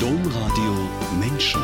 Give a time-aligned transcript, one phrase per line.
[0.00, 0.74] Domradio
[1.18, 1.60] Menschen.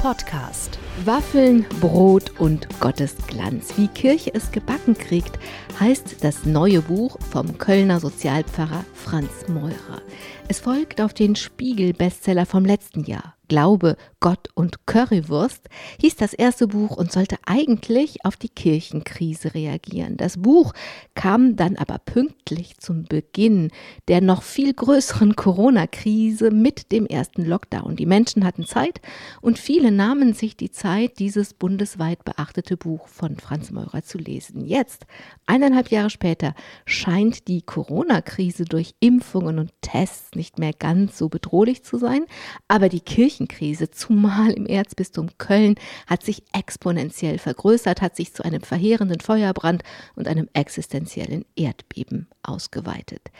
[0.00, 0.80] Podcast.
[1.04, 3.74] Waffeln, Brot und Gottes Glanz.
[3.76, 5.38] Wie Kirche es gebacken kriegt,
[5.78, 10.02] heißt das neue Buch vom Kölner Sozialpfarrer Franz Meurer.
[10.48, 13.36] Es folgt auf den Spiegel-Bestseller vom letzten Jahr.
[13.52, 15.68] Glaube, Gott und Currywurst
[16.00, 20.16] hieß das erste Buch und sollte eigentlich auf die Kirchenkrise reagieren.
[20.16, 20.72] Das Buch
[21.14, 23.70] kam dann aber pünktlich zum Beginn
[24.08, 27.96] der noch viel größeren Corona-Krise mit dem ersten Lockdown.
[27.96, 29.02] Die Menschen hatten Zeit
[29.42, 34.64] und viele nahmen sich die Zeit, dieses bundesweit beachtete Buch von Franz Meurer zu lesen.
[34.64, 35.04] Jetzt,
[35.44, 36.54] eineinhalb Jahre später,
[36.86, 42.24] scheint die Corona-Krise durch Impfungen und Tests nicht mehr ganz so bedrohlich zu sein,
[42.66, 48.44] aber die Kirchen Kirchenkrise, zumal im Erzbistum Köln, hat sich exponentiell vergrößert, hat sich zu
[48.44, 49.82] einem verheerenden Feuerbrand
[50.14, 53.30] und einem existenziellen Erdbeben ausgeweitet.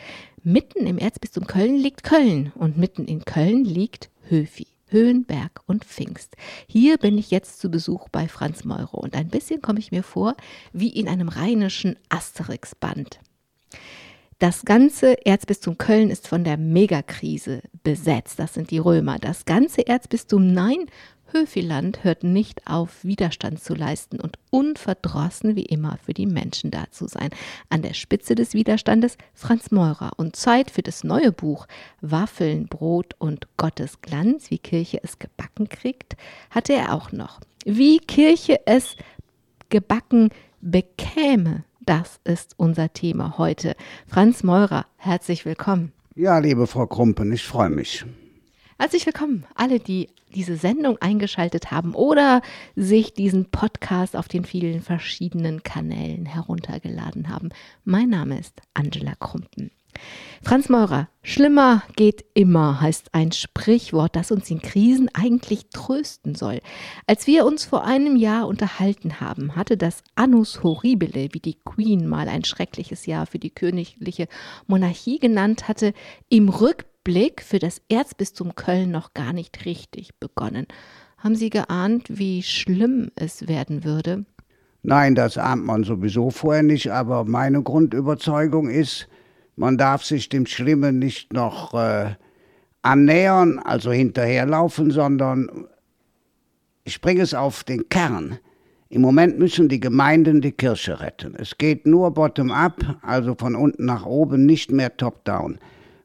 [0.42, 4.66] Mitten im Erzbistum Köln liegt Köln und mitten in Köln liegt Höfi.
[4.88, 6.36] Höhenberg und Pfingst.
[6.66, 10.02] Hier bin ich jetzt zu Besuch bei Franz Meuro und ein bisschen komme ich mir
[10.02, 10.36] vor
[10.74, 13.18] wie in einem rheinischen Asterix-Band.
[14.42, 18.40] Das ganze Erzbistum Köln ist von der Megakrise besetzt.
[18.40, 19.20] Das sind die Römer.
[19.20, 20.86] Das ganze Erzbistum, nein,
[21.30, 26.90] Höfiland hört nicht auf, Widerstand zu leisten und unverdrossen wie immer für die Menschen da
[26.90, 27.30] zu sein.
[27.68, 31.68] An der Spitze des Widerstandes Franz Meurer und Zeit für das neue Buch
[32.00, 36.16] Waffeln, Brot und Gottes Glanz, wie Kirche es gebacken kriegt,
[36.50, 37.38] hatte er auch noch.
[37.64, 38.96] Wie Kirche es
[39.68, 43.74] gebacken bekäme, das ist unser Thema heute.
[44.06, 45.92] Franz Meurer, herzlich willkommen.
[46.14, 48.04] Ja, liebe Frau Krumpen, ich freue mich.
[48.78, 52.42] Herzlich willkommen, alle, die diese Sendung eingeschaltet haben oder
[52.74, 57.50] sich diesen Podcast auf den vielen verschiedenen Kanälen heruntergeladen haben.
[57.84, 59.70] Mein Name ist Angela Krumpen.
[60.44, 66.60] Franz Meurer, schlimmer geht immer, heißt ein Sprichwort, das uns in Krisen eigentlich trösten soll.
[67.06, 72.08] Als wir uns vor einem Jahr unterhalten haben, hatte das Annus Horribile, wie die Queen
[72.08, 74.26] mal ein schreckliches Jahr für die königliche
[74.66, 75.94] Monarchie genannt hatte,
[76.28, 80.66] im Rückblick für das Erzbistum Köln noch gar nicht richtig begonnen.
[81.18, 84.24] Haben Sie geahnt, wie schlimm es werden würde?
[84.82, 89.08] Nein, das ahnt man sowieso vorher nicht, aber meine Grundüberzeugung ist,
[89.56, 92.14] man darf sich dem Schlimmen nicht noch äh,
[92.82, 95.66] annähern, also hinterherlaufen, sondern
[96.84, 98.38] ich bringe es auf den Kern.
[98.88, 101.34] Im Moment müssen die Gemeinden die Kirche retten.
[101.36, 105.58] Es geht nur bottom-up, also von unten nach oben, nicht mehr top-down.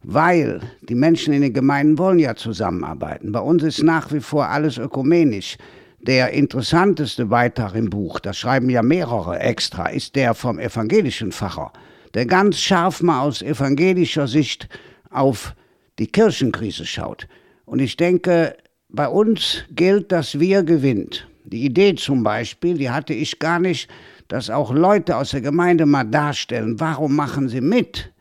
[0.03, 3.33] Weil die Menschen in den Gemeinden wollen ja zusammenarbeiten.
[3.33, 5.57] Bei uns ist nach wie vor alles ökumenisch.
[5.99, 11.73] Der interessanteste Beitrag im Buch, das schreiben ja mehrere extra, ist der vom evangelischen Pfarrer
[12.13, 14.69] der ganz scharf mal aus evangelischer Sicht
[15.09, 15.56] auf
[16.00, 17.28] die Kirchenkrise schaut.
[17.66, 18.56] Und ich denke,
[18.90, 21.28] bei uns gilt, dass wir gewinnt.
[21.44, 23.90] Die Idee zum Beispiel, die hatte ich gar nicht,
[24.28, 28.12] dass auch Leute aus der Gemeinde mal darstellen, warum machen sie mit?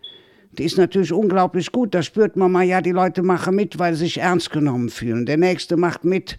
[0.58, 1.94] Die ist natürlich unglaublich gut.
[1.94, 5.26] Da spürt man mal, ja, die Leute machen mit, weil sie sich ernst genommen fühlen.
[5.26, 6.38] Der nächste macht mit,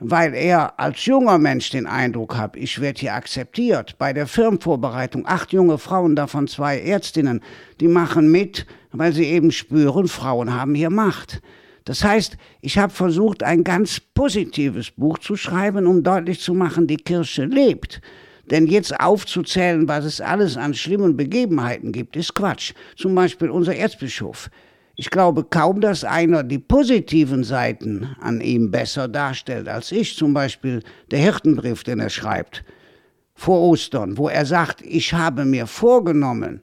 [0.00, 3.96] weil er als junger Mensch den Eindruck hat, ich werde hier akzeptiert.
[3.98, 7.42] Bei der Firmenvorbereitung, acht junge Frauen, davon zwei Ärztinnen,
[7.80, 11.42] die machen mit, weil sie eben spüren, Frauen haben hier Macht.
[11.84, 16.86] Das heißt, ich habe versucht, ein ganz positives Buch zu schreiben, um deutlich zu machen,
[16.86, 18.00] die Kirche lebt.
[18.50, 22.72] Denn jetzt aufzuzählen, was es alles an schlimmen Begebenheiten gibt, ist Quatsch.
[22.96, 24.50] Zum Beispiel unser Erzbischof.
[25.00, 30.16] Ich glaube kaum, dass einer die positiven Seiten an ihm besser darstellt als ich.
[30.16, 30.82] Zum Beispiel
[31.12, 32.64] der Hirtenbrief, den er schreibt
[33.32, 36.62] vor Ostern, wo er sagt, ich habe mir vorgenommen,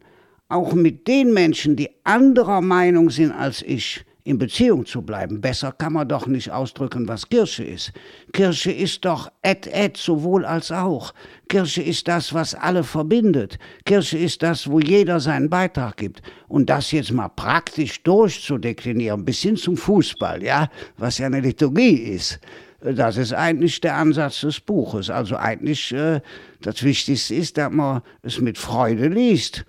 [0.49, 5.39] auch mit den Menschen, die anderer Meinung sind als ich, in Beziehung zu bleiben.
[5.39, 7.93] Besser kann man doch nicht ausdrücken, was Kirche ist.
[8.33, 11.13] Kirche ist doch et et, sowohl als auch.
[11.47, 13.59] Kirche ist das, was alle verbindet.
[13.85, 16.23] Kirche ist das, wo jeder seinen Beitrag gibt.
[16.47, 21.95] Und das jetzt mal praktisch durchzudeklinieren, bis hin zum Fußball, ja, was ja eine Liturgie
[21.95, 22.39] ist.
[22.81, 25.11] Das ist eigentlich der Ansatz des Buches.
[25.11, 26.19] Also eigentlich äh,
[26.61, 29.65] das Wichtigste ist, dass man es mit Freude liest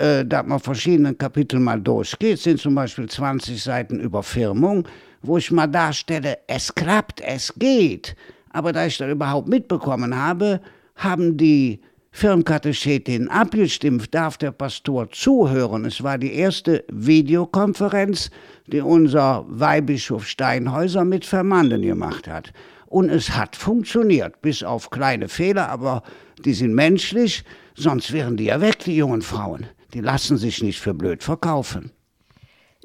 [0.00, 4.88] äh, dass man verschiedene Kapitel mal durchgeht, sind zum Beispiel 20 Seiten über Firmung,
[5.20, 8.16] wo ich mal darstelle, es klappt, es geht.
[8.48, 10.62] Aber da ich das überhaupt mitbekommen habe,
[10.96, 11.82] haben die
[12.12, 15.84] Firmkatechetinnen abgestimmt, darf der Pastor zuhören.
[15.84, 18.30] Es war die erste Videokonferenz,
[18.68, 22.54] die unser Weihbischof Steinhäuser mit Vermanden gemacht hat.
[22.86, 26.02] Und es hat funktioniert, bis auf kleine Fehler, aber
[26.42, 27.44] die sind menschlich,
[27.74, 31.90] sonst wären die ja weg, die jungen Frauen die lassen sich nicht für blöd verkaufen.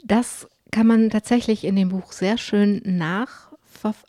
[0.04, 3.52] Das kann man tatsächlich in dem Buch sehr schön nach,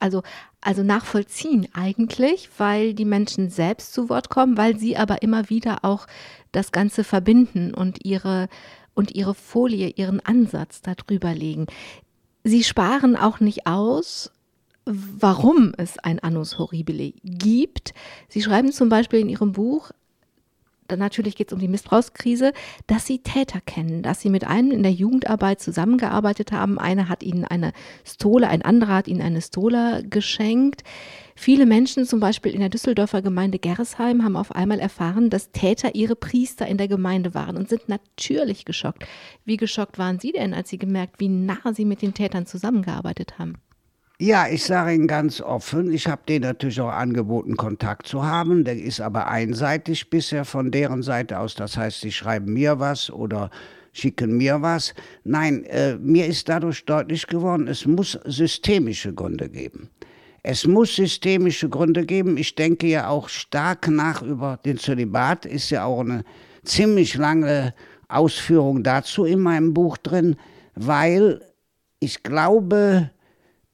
[0.01, 0.23] also,
[0.61, 5.85] also nachvollziehen eigentlich, weil die Menschen selbst zu Wort kommen, weil sie aber immer wieder
[5.85, 6.07] auch
[6.53, 8.49] das Ganze verbinden und ihre
[8.95, 11.67] und ihre Folie, ihren Ansatz darüber legen.
[12.43, 14.33] Sie sparen auch nicht aus,
[14.87, 17.93] warum es ein Annus Horribile gibt.
[18.29, 19.91] Sie schreiben zum Beispiel in Ihrem Buch,
[20.89, 22.53] dann natürlich geht es um die Missbrauchskrise,
[22.87, 26.79] dass sie Täter kennen, dass sie mit einem in der Jugendarbeit zusammengearbeitet haben.
[26.79, 27.73] Einer hat ihnen eine
[28.05, 30.83] Stole, ein anderer hat ihnen eine Stola geschenkt.
[31.39, 35.95] Viele Menschen, zum Beispiel in der Düsseldorfer Gemeinde Gerresheim, haben auf einmal erfahren, dass Täter
[35.95, 39.05] ihre Priester in der Gemeinde waren und sind natürlich geschockt.
[39.45, 43.39] Wie geschockt waren Sie denn, als Sie gemerkt, wie nah Sie mit den Tätern zusammengearbeitet
[43.39, 43.59] haben?
[44.19, 48.65] Ja, ich sage Ihnen ganz offen, ich habe denen natürlich auch angeboten, Kontakt zu haben.
[48.65, 51.55] Der ist aber einseitig bisher von deren Seite aus.
[51.55, 53.51] Das heißt, sie schreiben mir was oder
[53.93, 54.95] schicken mir was.
[55.25, 59.91] Nein, äh, mir ist dadurch deutlich geworden, es muss systemische Gründe geben.
[60.43, 62.39] Es muss systemische Gründe geben.
[62.39, 66.25] Ich denke ja auch stark nach über den Zölibat, ist ja auch eine
[66.65, 67.75] ziemlich lange
[68.09, 70.37] Ausführung dazu in meinem Buch drin,
[70.75, 71.43] weil
[72.01, 73.11] ich glaube,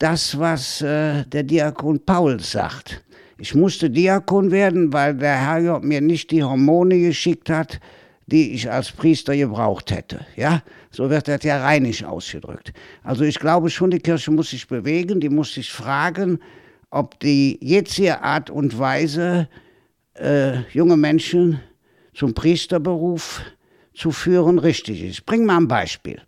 [0.03, 3.03] das, was äh, der Diakon Paul sagt.
[3.39, 7.79] Ich musste Diakon werden, weil der Herrgott mir nicht die Hormone geschickt hat,
[8.27, 10.27] die ich als Priester gebraucht hätte.
[10.37, 12.73] Ja, so wird das ja reinig ausgedrückt.
[13.05, 16.41] Also ich glaube schon, die Kirche muss sich bewegen, die muss sich fragen,
[16.91, 19.49] ob die jetzige Art und Weise,
[20.15, 21.61] äh, junge Menschen
[22.13, 23.43] zum Priesterberuf
[23.95, 25.11] zu führen, richtig ist.
[25.11, 26.21] Ich bringe mal ein Beispiel.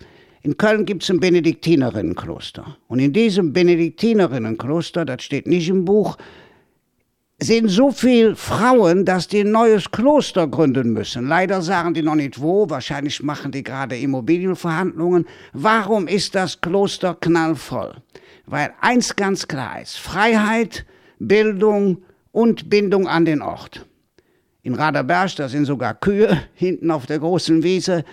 [0.45, 2.77] In Köln gibt es ein Benediktinerinnenkloster.
[2.89, 6.19] Und in diesem Benediktinerinnenkloster, das steht nicht im Buch,
[7.41, 11.29] sind so viele Frauen, dass die ein neues Kloster gründen müssen.
[11.29, 15.27] Leider sagen die noch nicht wo, wahrscheinlich machen die gerade Immobilienverhandlungen.
[15.55, 17.95] Warum ist das Kloster knallvoll?
[18.45, 20.85] Weil eins ganz klar ist, Freiheit,
[21.19, 22.03] Bildung
[22.33, 23.87] und Bindung an den Ort.
[24.63, 28.05] In Raderberg, da sind sogar Kühe hinten auf der großen Wiese,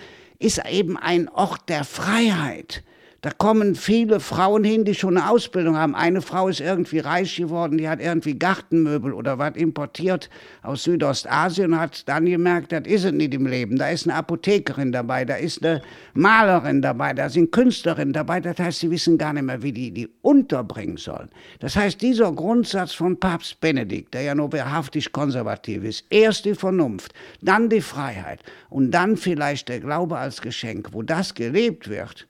[0.42, 2.84] ist eben ein Ort der Freiheit.
[3.24, 5.94] Da kommen viele Frauen hin, die schon eine Ausbildung haben.
[5.94, 10.28] Eine Frau ist irgendwie reich geworden, die hat irgendwie Gartenmöbel oder was importiert
[10.64, 13.78] aus Südostasien und hat dann gemerkt, das ist es nicht im Leben.
[13.78, 15.84] Da ist eine Apothekerin dabei, da ist eine
[16.16, 18.40] Malerin dabei, da sind Künstlerinnen dabei.
[18.40, 21.30] Das heißt, sie wissen gar nicht mehr, wie die die unterbringen sollen.
[21.60, 26.56] Das heißt, dieser Grundsatz von Papst Benedikt, der ja nur wahrhaftig konservativ ist, erst die
[26.56, 28.40] Vernunft, dann die Freiheit
[28.72, 32.26] und dann vielleicht der Glaube als Geschenk, wo das gelebt wird,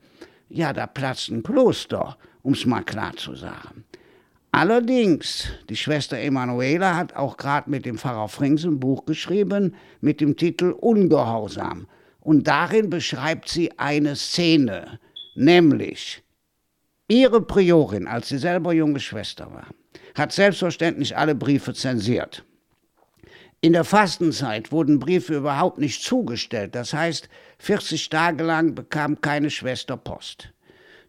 [0.52, 3.86] ja, da platzt ein Kloster, um es mal klar zu sagen.
[4.52, 10.20] Allerdings, die Schwester Emanuela hat auch gerade mit dem Pfarrer Frings ein Buch geschrieben mit
[10.20, 11.88] dem Titel Ungehorsam.
[12.20, 15.00] Und darin beschreibt sie eine Szene,
[15.36, 16.22] nämlich
[17.08, 19.68] ihre Priorin, als sie selber junge Schwester war,
[20.16, 22.44] hat selbstverständlich alle Briefe zensiert.
[23.64, 26.74] In der Fastenzeit wurden Briefe überhaupt nicht zugestellt.
[26.74, 27.30] Das heißt,
[27.62, 30.52] 40 Tage lang bekam keine Schwester Post.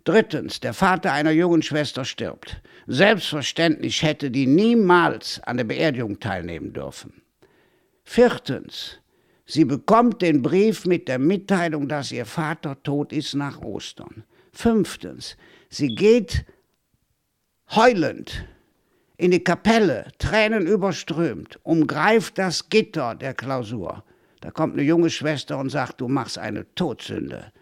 [0.05, 2.61] Drittens, der Vater einer jungen Schwester stirbt.
[2.87, 7.23] Selbstverständlich hätte die niemals an der Beerdigung teilnehmen dürfen.
[8.05, 8.99] Viertens,
[9.47, 14.25] sie bekommt den Brief mit der Mitteilung, dass ihr Vater tot ist nach Ostern.
[14.53, 15.39] Fünftens,
[15.71, 16.45] sie geht
[17.75, 18.45] heulend
[19.17, 24.05] in die Kapelle, Tränen überströmt, umgreift das Gitter der Klausur.
[24.43, 27.53] Da kommt eine junge Schwester und sagt, du machst eine Todsünde,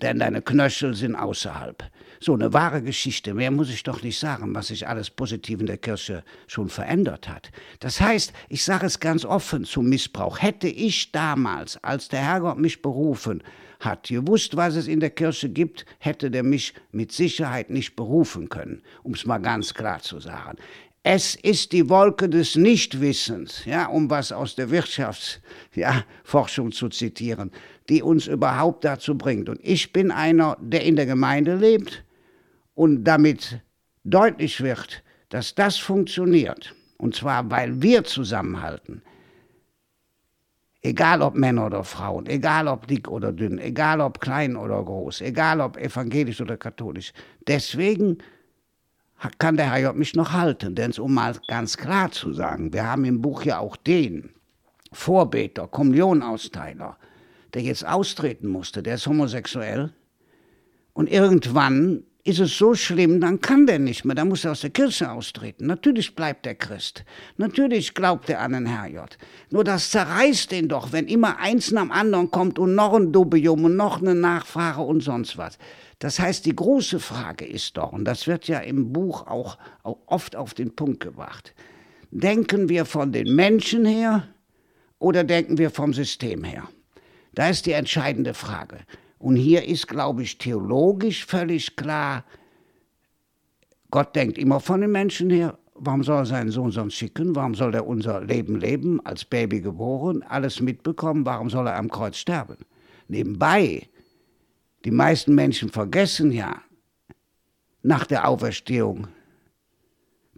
[0.00, 1.84] denn deine Knöchel sind außerhalb.
[2.20, 3.34] So eine wahre Geschichte.
[3.34, 7.28] Mehr muss ich doch nicht sagen, was sich alles positiv in der Kirche schon verändert
[7.28, 7.50] hat.
[7.80, 10.40] Das heißt, ich sage es ganz offen zum Missbrauch.
[10.40, 13.42] Hätte ich damals, als der Herrgott mich berufen
[13.80, 18.48] hat, gewusst, was es in der Kirche gibt, hätte der mich mit Sicherheit nicht berufen
[18.48, 20.56] können, um es mal ganz klar zu sagen.
[21.04, 27.50] Es ist die Wolke des Nichtwissens, ja, um was aus der Wirtschaftsforschung ja, zu zitieren,
[27.88, 29.48] die uns überhaupt dazu bringt.
[29.48, 32.04] Und ich bin einer, der in der Gemeinde lebt
[32.74, 33.60] und damit
[34.04, 36.72] deutlich wird, dass das funktioniert.
[36.98, 39.02] Und zwar, weil wir zusammenhalten.
[40.82, 45.20] Egal ob Männer oder Frauen, egal ob dick oder dünn, egal ob klein oder groß,
[45.20, 47.12] egal ob evangelisch oder katholisch.
[47.46, 48.18] Deswegen
[49.38, 50.74] kann der Herr mich noch halten.
[50.74, 54.30] Denn um mal ganz klar zu sagen, wir haben im Buch ja auch den
[54.92, 56.96] Vorbeter, Kommunionausteiler,
[57.54, 59.92] der jetzt austreten musste, der ist homosexuell.
[60.92, 64.60] Und irgendwann ist es so schlimm, dann kann der nicht mehr, dann muss er aus
[64.60, 65.66] der Kirche austreten.
[65.66, 67.04] Natürlich bleibt er Christ.
[67.36, 69.18] Natürlich glaubt er an den Herrgott.
[69.50, 73.12] Nur das zerreißt ihn doch, wenn immer eins nach dem anderen kommt und noch ein
[73.12, 75.58] Dubium und noch eine Nachfrage und sonst was
[76.02, 80.34] Das heißt, die große Frage ist doch, und das wird ja im Buch auch, oft
[80.34, 81.54] auf den Punkt gebracht,
[82.10, 84.26] denken wir von den Menschen her
[84.98, 86.64] oder denken wir vom System her?
[87.34, 88.78] Da ist die entscheidende Frage.
[89.20, 92.24] Und hier ist, glaube ich, theologisch völlig klar,
[93.92, 95.56] Gott denkt immer von den Menschen her.
[95.76, 97.36] Warum soll er seinen Sohn sonst schicken?
[97.36, 101.24] Warum soll er unser Leben leben, als Baby geboren, alles mitbekommen?
[101.24, 102.56] Warum soll er am Kreuz sterben?
[103.06, 103.88] Nebenbei,
[104.84, 106.62] die meisten Menschen vergessen ja,
[107.82, 109.08] nach der Auferstehung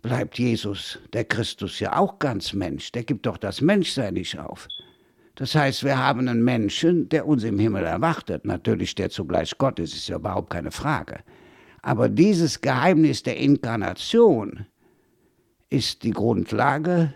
[0.01, 2.93] bleibt Jesus, der Christus, ja auch ganz Mensch.
[2.93, 4.69] Der gibt doch das Menschsein nicht auf.
[5.35, 8.45] Das heißt, wir haben einen Menschen, der uns im Himmel erwartet.
[8.45, 11.21] Natürlich, der zugleich Gott ist, ist ja überhaupt keine Frage.
[11.83, 14.67] Aber dieses Geheimnis der Inkarnation
[15.71, 17.15] ist die Grundlage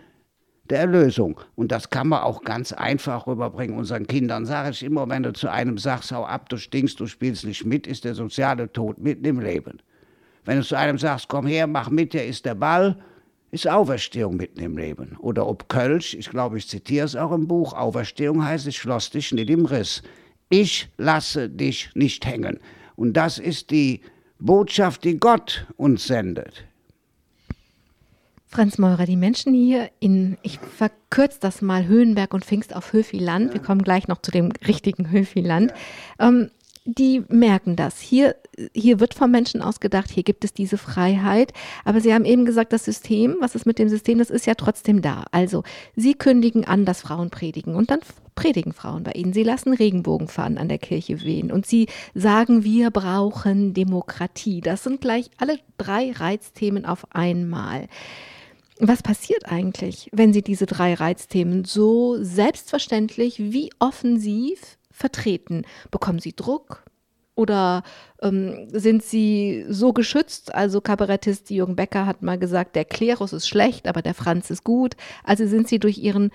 [0.69, 1.39] der Erlösung.
[1.55, 3.77] Und das kann man auch ganz einfach rüberbringen.
[3.77, 7.07] Unseren Kindern sage ich immer, wenn du zu einem sagst, hau ab, du stinkst, du
[7.07, 9.81] spielst nicht mit, ist der soziale Tod mitten im Leben.
[10.45, 12.97] Wenn du zu einem sagst, komm her, mach mit, hier ist der Ball,
[13.51, 15.17] ist Auferstehung mitten im Leben.
[15.19, 19.09] Oder ob Kölsch, ich glaube, ich zitiere es auch im Buch, Auferstehung heißt, ich schloss
[19.09, 20.03] dich nicht im Riss.
[20.49, 22.59] Ich lasse dich nicht hängen.
[22.95, 24.01] Und das ist die
[24.39, 26.65] Botschaft, die Gott uns sendet.
[28.51, 33.53] Franz Meurer, die Menschen hier in, ich verkürze das mal, Höhenberg und Pfingst auf Höfiland,
[33.53, 35.71] wir kommen gleich noch zu dem richtigen Höfiland,
[36.17, 36.49] ähm,
[36.85, 37.99] die merken das.
[37.99, 38.35] Hier,
[38.73, 41.53] hier wird vom Menschen ausgedacht, hier gibt es diese Freiheit.
[41.85, 44.55] Aber Sie haben eben gesagt, das System, was ist mit dem System, das ist ja
[44.55, 45.25] trotzdem da.
[45.31, 45.63] Also
[45.95, 47.99] Sie kündigen an, dass Frauen predigen und dann
[48.33, 49.33] predigen Frauen bei Ihnen.
[49.33, 54.61] Sie lassen Regenbogenfahnen an der Kirche wehen und Sie sagen, wir brauchen Demokratie.
[54.61, 57.87] Das sind gleich alle drei Reizthemen auf einmal.
[58.81, 65.65] Was passiert eigentlich, wenn Sie diese drei Reizthemen so selbstverständlich wie offensiv vertreten?
[65.91, 66.85] Bekommen Sie Druck?
[67.35, 67.83] Oder
[68.21, 70.55] ähm, sind Sie so geschützt?
[70.55, 74.63] Also Kabarettist Jürgen Becker hat mal gesagt, der Klerus ist schlecht, aber der Franz ist
[74.63, 74.95] gut.
[75.25, 76.31] Also sind Sie durch Ihren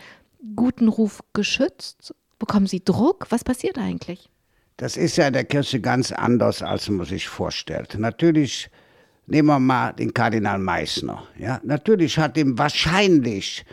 [0.54, 2.14] guten Ruf geschützt?
[2.38, 3.26] Bekommen Sie Druck?
[3.30, 4.28] Was passiert eigentlich?
[4.76, 7.96] Das ist ja in der Kirche ganz anders, als man sich vorstellt.
[7.98, 8.70] Natürlich
[9.26, 11.24] nehmen wir mal den Kardinal Meissner.
[11.38, 13.64] Ja, natürlich hat ihm wahrscheinlich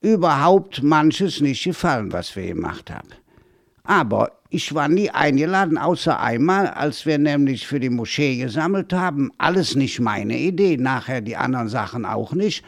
[0.00, 3.08] überhaupt manches nicht gefallen, was wir gemacht haben.
[3.84, 9.30] Aber ich war nie eingeladen, außer einmal, als wir nämlich für die Moschee gesammelt haben.
[9.38, 12.64] Alles nicht meine Idee, nachher die anderen Sachen auch nicht.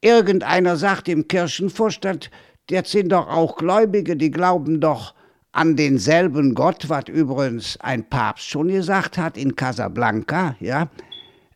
[0.00, 2.30] Irgendeiner sagt im Kirchenvorstand,
[2.70, 5.14] jetzt sind doch auch Gläubige, die glauben doch
[5.52, 10.88] an denselben Gott, was übrigens ein Papst schon gesagt hat in Casablanca, ja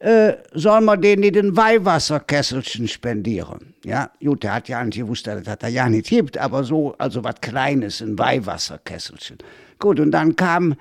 [0.03, 3.75] äh, soll man den nicht ein Weihwasserkesselchen spendieren.
[3.85, 7.23] Ja, gut, der hat ja eigentlich gewusst, dass das ja nicht gibt, aber so, also
[7.23, 9.39] was Kleines, ein Weihwasserkesselchen.
[9.79, 10.75] Gut, und dann kam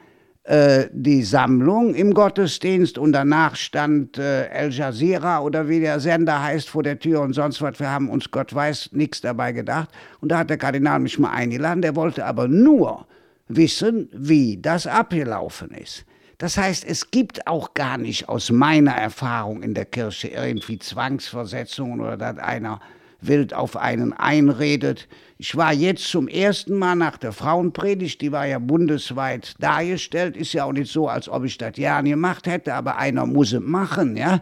[0.43, 6.41] äh, die Sammlung im Gottesdienst und danach stand äh, El Jazeera oder wie der Sender
[6.41, 7.79] heißt vor der Tür und sonst was.
[7.79, 9.89] Wir haben uns, Gott weiß, nichts dabei gedacht.
[10.19, 13.05] Und da hat der Kardinal mich mal eingeladen, der wollte aber nur
[13.47, 16.05] wissen, wie das abgelaufen ist.
[16.41, 22.01] Das heißt, es gibt auch gar nicht aus meiner Erfahrung in der Kirche irgendwie Zwangsversetzungen
[22.01, 22.79] oder dass einer
[23.21, 25.07] wild auf einen einredet.
[25.37, 30.53] Ich war jetzt zum ersten Mal nach der Frauenpredigt, die war ja bundesweit dargestellt, ist
[30.53, 33.59] ja auch nicht so, als ob ich das ja gemacht hätte, aber einer muss es
[33.59, 34.41] machen, ja.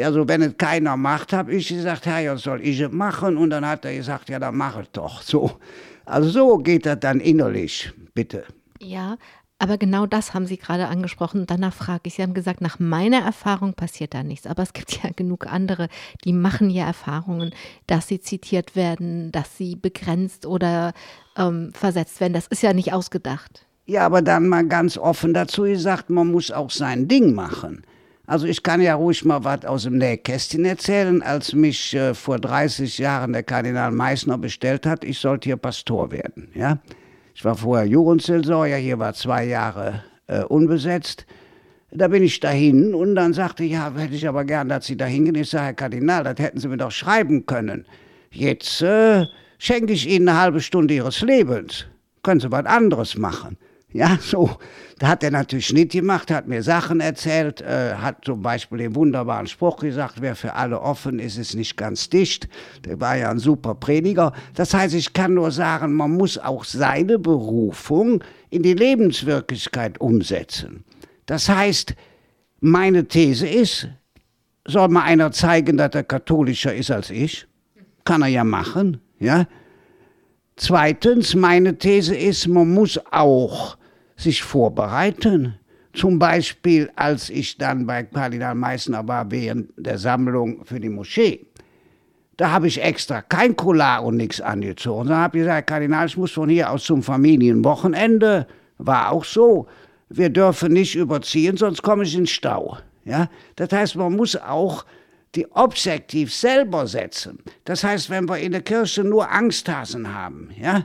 [0.00, 3.36] Also wenn es keiner macht, habe ich gesagt, Herr, ja, soll ich es machen?
[3.36, 5.22] Und dann hat er gesagt, ja, dann mach es doch.
[5.22, 5.58] So.
[6.04, 8.44] Also so geht das dann innerlich, bitte.
[8.78, 9.16] Ja,
[9.62, 11.46] aber genau das haben Sie gerade angesprochen.
[11.46, 12.14] Danach frage ich.
[12.14, 14.48] Sie haben gesagt, nach meiner Erfahrung passiert da nichts.
[14.48, 15.88] Aber es gibt ja genug andere,
[16.24, 17.54] die machen ja Erfahrungen,
[17.86, 20.94] dass sie zitiert werden, dass sie begrenzt oder
[21.36, 22.32] ähm, versetzt werden.
[22.32, 23.64] Das ist ja nicht ausgedacht.
[23.86, 27.84] Ja, aber dann mal ganz offen dazu gesagt, man muss auch sein Ding machen.
[28.26, 32.40] Also ich kann ja ruhig mal was aus dem Nähkästchen erzählen, als mich äh, vor
[32.40, 36.48] 30 Jahren der Kardinal Meissner bestellt hat, ich sollte hier Pastor werden.
[36.52, 36.78] Ja?
[37.34, 41.26] Ich war vorher Jugendsseelsorger, hier war zwei Jahre äh, unbesetzt.
[41.90, 44.96] Da bin ich dahin und dann sagte ich, ja, hätte ich aber gern, dass Sie
[44.96, 45.34] da hingehen.
[45.34, 47.86] Ich sage, Herr Kardinal, das hätten Sie mir doch schreiben können.
[48.30, 49.26] Jetzt äh,
[49.58, 51.86] schenke ich Ihnen eine halbe Stunde Ihres Lebens.
[52.22, 53.58] Können Sie was anderes machen.
[53.92, 54.50] Ja, so.
[54.98, 58.94] Da hat er natürlich nicht gemacht, hat mir Sachen erzählt, äh, hat zum Beispiel den
[58.94, 62.48] wunderbaren Spruch gesagt, wer für alle offen ist, ist nicht ganz dicht.
[62.84, 64.32] Der war ja ein super Prediger.
[64.54, 70.84] Das heißt, ich kann nur sagen, man muss auch seine Berufung in die Lebenswirklichkeit umsetzen.
[71.26, 71.94] Das heißt,
[72.60, 73.88] meine These ist,
[74.66, 77.48] soll mal einer zeigen, dass er katholischer ist als ich?
[78.04, 79.46] Kann er ja machen, ja.
[80.56, 83.76] Zweitens, meine These ist, man muss auch
[84.22, 85.54] sich vorbereiten.
[85.92, 91.46] Zum Beispiel, als ich dann bei Kardinal Meissner war während der Sammlung für die Moschee.
[92.38, 96.32] Da habe ich extra kein Collar und nichts angezogen, sondern habe gesagt, Kardinal, ich muss
[96.32, 98.46] von hier aus zum Familienwochenende.
[98.78, 99.66] War auch so.
[100.08, 102.78] Wir dürfen nicht überziehen, sonst komme ich in Stau.
[103.04, 103.28] Ja?
[103.56, 104.84] Das heißt, man muss auch
[105.34, 107.38] die Objektiv selber setzen.
[107.64, 110.84] Das heißt, wenn wir in der Kirche nur Angsthasen haben, ja,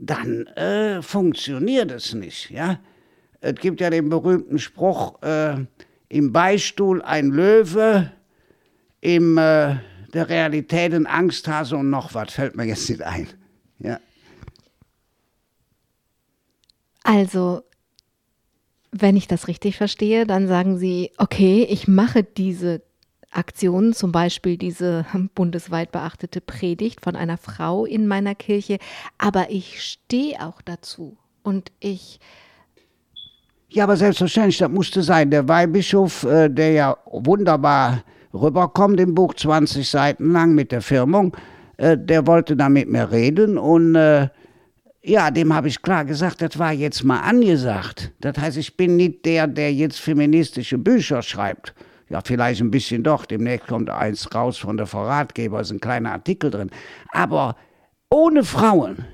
[0.00, 2.50] dann äh, funktioniert es nicht.
[2.50, 2.80] Ja?
[3.40, 5.56] Es gibt ja den berühmten Spruch, äh,
[6.08, 8.10] im Beistuhl ein Löwe,
[9.00, 9.76] im äh,
[10.12, 13.28] der Realität ein Angsthase und noch was, fällt mir jetzt nicht ein.
[13.78, 14.00] Ja.
[17.04, 17.62] Also,
[18.90, 22.82] wenn ich das richtig verstehe, dann sagen Sie, okay, ich mache diese
[23.30, 28.78] Aktionen, zum Beispiel diese bundesweit beachtete Predigt von einer Frau in meiner Kirche,
[29.18, 32.20] aber ich stehe auch dazu und ich.
[33.68, 35.30] Ja, aber selbstverständlich, das musste sein.
[35.30, 38.02] Der Weihbischof, äh, der ja wunderbar
[38.34, 41.36] rüberkommt im Buch, 20 Seiten lang mit der Firmung,
[41.76, 44.28] äh, der wollte da mit mir reden und äh,
[45.02, 48.12] ja, dem habe ich klar gesagt, das war jetzt mal angesagt.
[48.20, 51.74] Das heißt, ich bin nicht der, der jetzt feministische Bücher schreibt.
[52.10, 53.24] Ja, vielleicht ein bisschen doch.
[53.24, 56.70] Demnächst kommt eins raus von der Verratgeber, ist ein kleiner Artikel drin.
[57.12, 57.56] Aber
[58.10, 59.04] ohne Frauen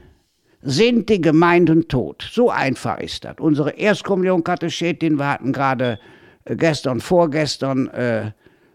[0.63, 2.29] sind die Gemeinden tot.
[2.33, 3.37] So einfach ist das.
[3.39, 6.01] Unsere Erstkommunion-Katechetin, wir hatten gerade
[6.45, 8.33] äh, gestern, vorgestern äh,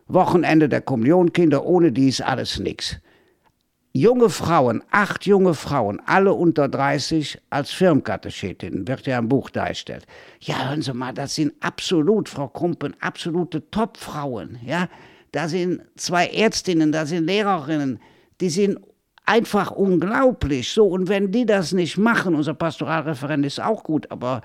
[0.08, 3.02] Wochenende der Kommunionkinder, ohne die ist alles nichts
[3.94, 10.06] junge Frauen, acht junge Frauen, alle unter 30 als Firmkatechetin, wird ja im Buch dargestellt.
[10.40, 14.60] Ja, hören Sie mal, das sind absolut, Frau Krumpen, absolute Topfrauen.
[14.66, 14.88] Ja,
[15.32, 18.00] da sind zwei Ärztinnen, da sind Lehrerinnen,
[18.40, 18.80] die sind
[19.26, 20.72] einfach unglaublich.
[20.72, 24.42] So, und wenn die das nicht machen, unser Pastoralreferent ist auch gut, aber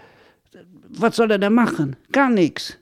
[0.89, 1.97] was soll er denn machen?
[2.13, 2.79] Gar nichts.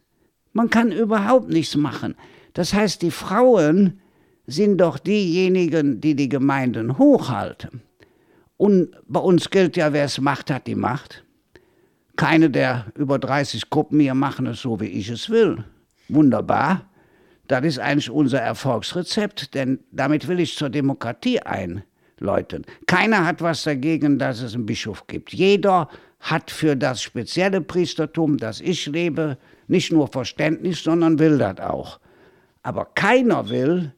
[0.52, 2.14] Man kann überhaupt nichts machen.
[2.52, 4.00] Das heißt, die Frauen,
[4.46, 7.82] sind doch diejenigen, die die Gemeinden hochhalten.
[8.56, 11.24] Und bei uns gilt ja, wer es macht, hat die Macht.
[12.16, 15.64] Keine der über 30 Gruppen hier machen es so, wie ich es will.
[16.08, 16.88] Wunderbar.
[17.48, 22.64] Das ist eigentlich unser Erfolgsrezept, denn damit will ich zur Demokratie einläuten.
[22.86, 25.32] Keiner hat was dagegen, dass es einen Bischof gibt.
[25.34, 25.88] Jeder
[26.20, 32.00] hat für das spezielle Priestertum, das ich lebe, nicht nur Verständnis, sondern will das auch.
[32.62, 33.92] Aber keiner will,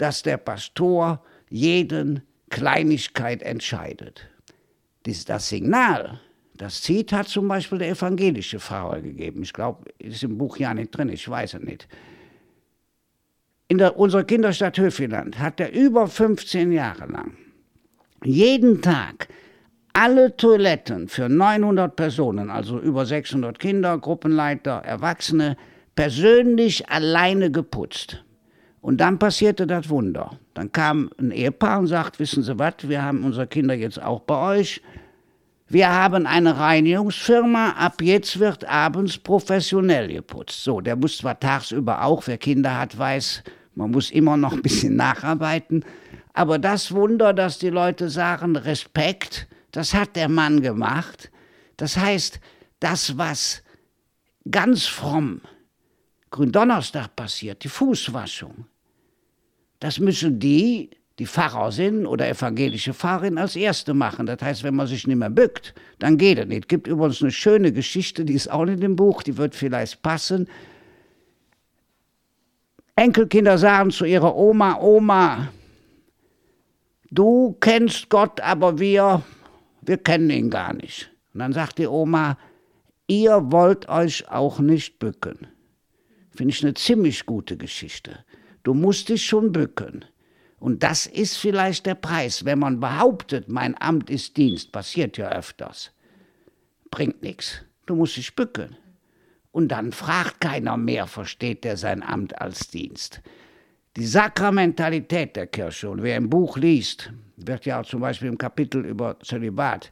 [0.00, 4.28] dass der Pastor jeden Kleinigkeit entscheidet.
[5.26, 6.20] Das, Signal,
[6.54, 9.42] das Ziel hat zum Beispiel der evangelische Pfarrer gegeben.
[9.42, 11.86] Ich glaube, ist im Buch ja nicht drin, ich weiß es nicht.
[13.68, 17.36] In der, unserer Kinderstadt Höfeland hat er über 15 Jahre lang
[18.24, 19.28] jeden Tag
[19.92, 25.56] alle Toiletten für 900 Personen, also über 600 Kinder, Gruppenleiter, Erwachsene,
[25.94, 28.24] persönlich alleine geputzt.
[28.80, 30.38] Und dann passierte das Wunder.
[30.54, 34.20] Dann kam ein Ehepaar und sagt, wissen Sie was, wir haben unsere Kinder jetzt auch
[34.20, 34.80] bei euch.
[35.68, 40.64] Wir haben eine Reinigungsfirma, ab jetzt wird abends professionell geputzt.
[40.64, 43.44] So, der muss zwar tagsüber auch, wer Kinder hat, weiß,
[43.76, 45.84] man muss immer noch ein bisschen nacharbeiten.
[46.32, 51.30] Aber das Wunder, dass die Leute sagen, Respekt, das hat der Mann gemacht.
[51.76, 52.40] Das heißt,
[52.80, 53.62] das, was
[54.50, 55.42] ganz fromm
[56.30, 58.66] Gründonnerstag passiert, die Fußwaschung,
[59.80, 64.26] das müssen die, die Pfarrer sind oder evangelische Pfarrerin als Erste machen.
[64.26, 66.64] Das heißt, wenn man sich nicht mehr bückt, dann geht es nicht.
[66.64, 70.00] Es gibt übrigens eine schöne Geschichte, die ist auch in dem Buch, die wird vielleicht
[70.02, 70.48] passen.
[72.96, 75.48] Enkelkinder sagen zu ihrer Oma, Oma,
[77.10, 79.22] du kennst Gott, aber wir,
[79.82, 81.10] wir kennen ihn gar nicht.
[81.32, 82.36] Und dann sagt die Oma,
[83.06, 85.46] ihr wollt euch auch nicht bücken.
[86.34, 88.24] Finde ich eine ziemlich gute Geschichte.
[88.62, 90.04] Du musst dich schon bücken.
[90.58, 95.30] Und das ist vielleicht der Preis, wenn man behauptet, mein Amt ist Dienst, passiert ja
[95.30, 95.90] öfters.
[96.90, 97.62] Bringt nichts.
[97.86, 98.76] Du musst dich bücken.
[99.52, 103.22] Und dann fragt keiner mehr, versteht er sein Amt als Dienst.
[103.96, 108.84] Die Sakramentalität der Kirche, und wer im Buch liest, wird ja zum Beispiel im Kapitel
[108.84, 109.90] über Zölibat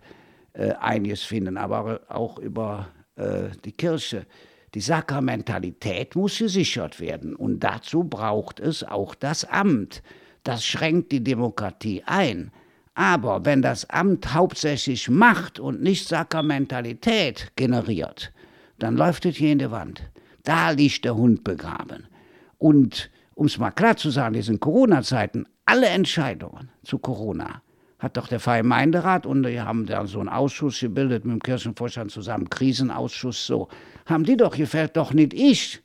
[0.53, 4.27] äh, einiges finden, aber auch über äh, die Kirche.
[4.75, 10.03] Die Sakramentalität muss gesichert werden und dazu braucht es auch das Amt.
[10.45, 12.51] Das schränkt die Demokratie ein.
[12.95, 18.33] Aber wenn das Amt hauptsächlich Macht und nicht Sakramentalität generiert,
[18.79, 20.03] dann läuft es hier in die Wand.
[20.45, 22.07] Da liegt der Hund begraben.
[22.59, 27.63] Und um es mal klar zu sagen, in diesen Corona-Zeiten, alle Entscheidungen zu Corona
[27.99, 32.11] hat doch der Gemeinderat und die haben da so einen Ausschuss gebildet mit dem Kirchenvorstand
[32.11, 33.69] zusammen, Krisenausschuss, so.
[34.09, 35.83] Haben die doch gefällt, doch nicht ich.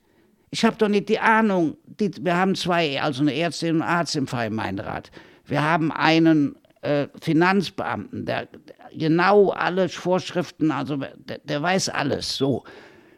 [0.49, 1.77] Ich habe doch nicht die Ahnung.
[1.99, 5.11] Die, wir haben zwei, also eine Ärztin und einen Arzt im Gemeinderat.
[5.45, 12.37] Wir haben einen äh, Finanzbeamten, der, der, genau alle Vorschriften, also der, der weiß alles,
[12.37, 12.63] so.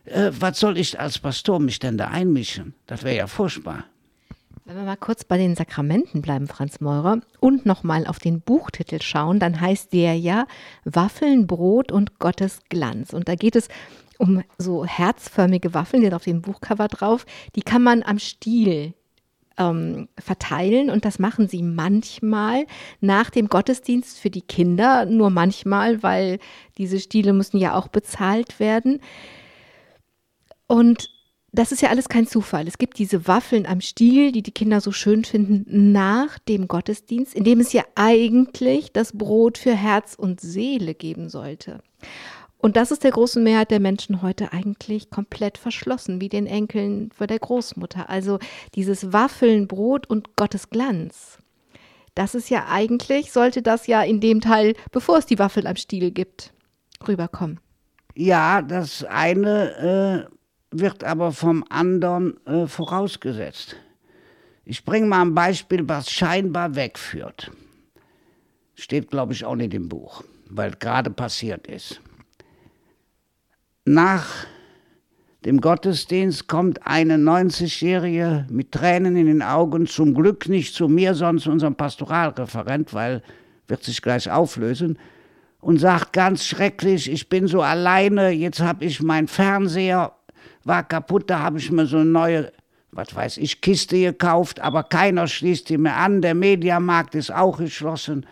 [0.05, 2.73] Äh, was soll ich als Pastor mich denn da einmischen?
[2.87, 3.85] Das wäre ja furchtbar.
[4.67, 8.99] Wenn wir mal kurz bei den Sakramenten bleiben, Franz Meurer, und nochmal auf den Buchtitel
[8.99, 10.47] schauen, dann heißt der ja
[10.85, 13.13] Waffeln, Brot und Gottes Glanz.
[13.13, 13.67] Und da geht es
[14.19, 17.25] um so herzförmige Waffeln, die sind auf dem Buchcover drauf.
[17.55, 18.93] Die kann man am Stiel
[19.57, 22.65] ähm, verteilen und das machen sie manchmal
[22.99, 26.39] nach dem Gottesdienst für die Kinder, nur manchmal, weil
[26.77, 29.01] diese Stiele müssen ja auch bezahlt werden.
[30.67, 31.09] Und
[31.51, 32.67] das ist ja alles kein Zufall.
[32.67, 37.33] Es gibt diese Waffeln am Stiel, die die Kinder so schön finden, nach dem Gottesdienst,
[37.33, 41.81] in dem es ja eigentlich das Brot für Herz und Seele geben sollte.
[42.65, 47.11] Und das ist der großen Mehrheit der Menschen heute eigentlich komplett verschlossen, wie den Enkeln
[47.11, 48.09] vor der Großmutter.
[48.09, 48.39] Also
[48.73, 51.37] dieses Waffeln, Brot und Gottes Glanz.
[52.15, 55.75] Das ist ja eigentlich, sollte das ja in dem Teil, bevor es die Waffeln am
[55.75, 56.53] Stiel gibt,
[57.07, 57.59] rüberkommen.
[58.15, 60.35] Ja, das eine äh,
[60.71, 63.75] wird aber vom anderen äh, vorausgesetzt.
[64.63, 67.51] Ich bringe mal ein Beispiel, was scheinbar wegführt.
[68.73, 72.01] Steht, glaube ich, auch nicht im Buch, weil gerade passiert ist.
[73.85, 74.25] Nach
[75.45, 81.13] dem Gottesdienst kommt eine 90-Jährige mit Tränen in den Augen, zum Glück nicht zu mir,
[81.13, 83.21] sondern zu unserem Pastoralreferent, weil
[83.67, 84.97] wird sich gleich auflösen,
[85.59, 90.13] und sagt ganz schrecklich, ich bin so alleine, jetzt habe ich meinen Fernseher
[90.63, 92.51] war kaputt, da habe ich mir so eine neue,
[92.91, 97.57] was weiß ich, Kiste gekauft, aber keiner schließt die mehr an, der Mediamarkt ist auch
[97.57, 98.25] geschlossen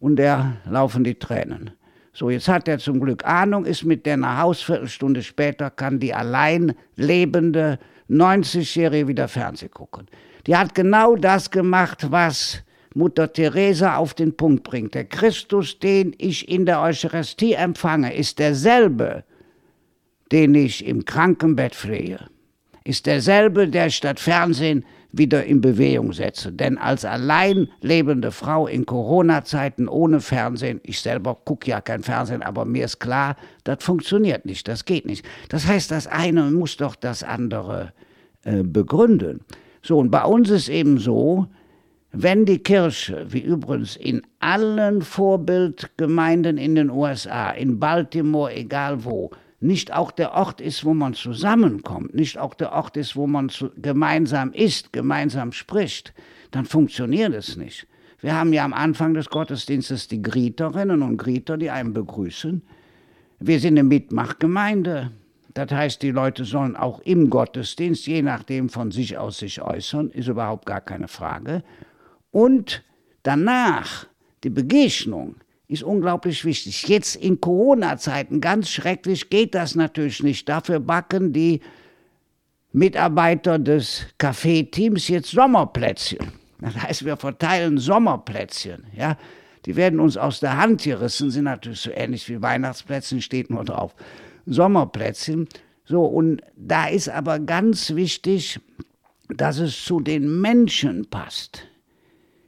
[0.00, 1.72] und da laufen die Tränen.
[2.18, 6.00] So, jetzt hat er zum Glück Ahnung, ist mit der nach Haus, Viertelstunde später kann
[6.00, 7.78] die allein lebende
[8.10, 10.08] 90-Jährige wieder Fernsehen gucken.
[10.48, 14.96] Die hat genau das gemacht, was Mutter Teresa auf den Punkt bringt.
[14.96, 19.22] Der Christus, den ich in der Eucharistie empfange, ist derselbe,
[20.32, 22.18] den ich im Krankenbett flehe,
[22.82, 26.52] ist derselbe, der statt Fernsehen wieder in Bewegung setze.
[26.52, 32.42] Denn als allein lebende Frau in Corona-Zeiten ohne Fernsehen, ich selber gucke ja kein Fernsehen,
[32.42, 35.24] aber mir ist klar, das funktioniert nicht, das geht nicht.
[35.48, 37.92] Das heißt, das eine muss doch das andere
[38.44, 39.40] äh, begründen.
[39.82, 41.46] So, und bei uns ist eben so,
[42.12, 49.30] wenn die Kirche, wie übrigens in allen Vorbildgemeinden in den USA, in Baltimore, egal wo,
[49.60, 53.48] nicht auch der Ort ist, wo man zusammenkommt, nicht auch der Ort ist, wo man
[53.48, 56.14] zu, gemeinsam isst, gemeinsam spricht,
[56.50, 57.86] dann funktioniert es nicht.
[58.20, 62.62] Wir haben ja am Anfang des Gottesdienstes die Grieterinnen und Grieter, die einen begrüßen.
[63.40, 65.12] Wir sind eine Mitmachgemeinde.
[65.54, 70.10] Das heißt, die Leute sollen auch im Gottesdienst, je nachdem von sich aus sich äußern,
[70.10, 71.62] ist überhaupt gar keine Frage.
[72.30, 72.84] Und
[73.22, 74.06] danach
[74.44, 75.36] die Begegnung,
[75.68, 76.88] ist unglaublich wichtig.
[76.88, 80.48] Jetzt in Corona-Zeiten, ganz schrecklich, geht das natürlich nicht.
[80.48, 81.60] Dafür backen die
[82.72, 86.32] Mitarbeiter des Café-Teams jetzt Sommerplätzchen.
[86.60, 88.86] Das heißt, wir verteilen Sommerplätzchen.
[88.96, 89.18] Ja?
[89.66, 93.64] Die werden uns aus der Hand gerissen, sind natürlich so ähnlich wie Weihnachtsplätzchen, steht nur
[93.64, 93.94] drauf.
[94.46, 95.48] Sommerplätzchen.
[95.84, 98.58] So, und da ist aber ganz wichtig,
[99.28, 101.67] dass es zu den Menschen passt.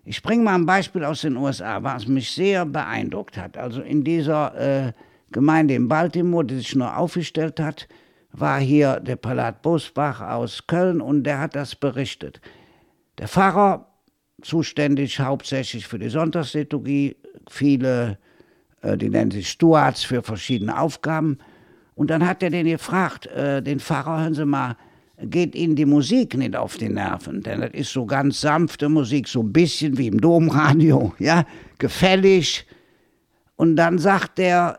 [0.04, 3.56] Ich bringe mal ein Beispiel aus den USA, was mich sehr beeindruckt hat.
[3.56, 4.92] Also in dieser äh,
[5.30, 7.86] Gemeinde in Baltimore, die sich nur aufgestellt hat,
[8.32, 12.40] war hier der Palat Bosbach aus Köln und der hat das berichtet.
[13.18, 13.86] Der Pfarrer,
[14.42, 17.16] zuständig hauptsächlich für die Sonntagsliturgie,
[17.48, 18.18] viele,
[18.80, 21.38] äh, die nennen sich Stuarts für verschiedene Aufgaben.
[21.94, 24.76] Und dann hat er den gefragt, äh, den Pfarrer, hören Sie mal,
[25.22, 29.28] geht Ihnen die Musik nicht auf die Nerven, denn das ist so ganz sanfte Musik,
[29.28, 31.44] so ein bisschen wie im Domradio, ja,
[31.78, 32.66] gefällig.
[33.56, 34.78] Und dann sagt er,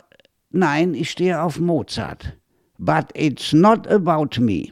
[0.50, 2.38] nein, ich stehe auf Mozart.
[2.78, 4.70] But it's not about me.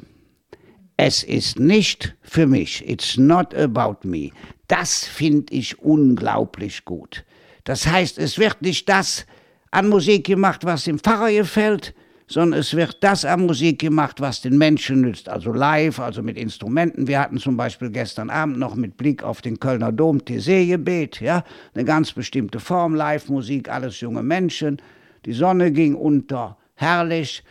[0.97, 2.87] Es ist nicht für mich.
[2.89, 4.31] It's not about me.
[4.67, 7.23] Das finde ich unglaublich gut.
[7.63, 9.25] Das heißt, es wird nicht das
[9.71, 11.93] an Musik gemacht, was dem Pfarrer gefällt,
[12.29, 15.27] sondern es wird das an Musik gemacht, was den Menschen nützt.
[15.27, 17.07] Also live, also mit Instrumenten.
[17.07, 21.43] Wir hatten zum Beispiel gestern Abend noch mit Blick auf den Kölner Dom Thésée-Gebet, ja,
[21.73, 24.77] eine ganz bestimmte Form, Live-Musik, alles junge Menschen.
[25.25, 27.43] Die Sonne ging unter, herrlich,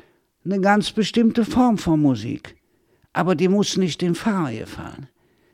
[0.44, 2.56] eine ganz bestimmte Form von Musik.
[3.12, 5.08] Aber die muss nicht dem Pfarrer gefallen.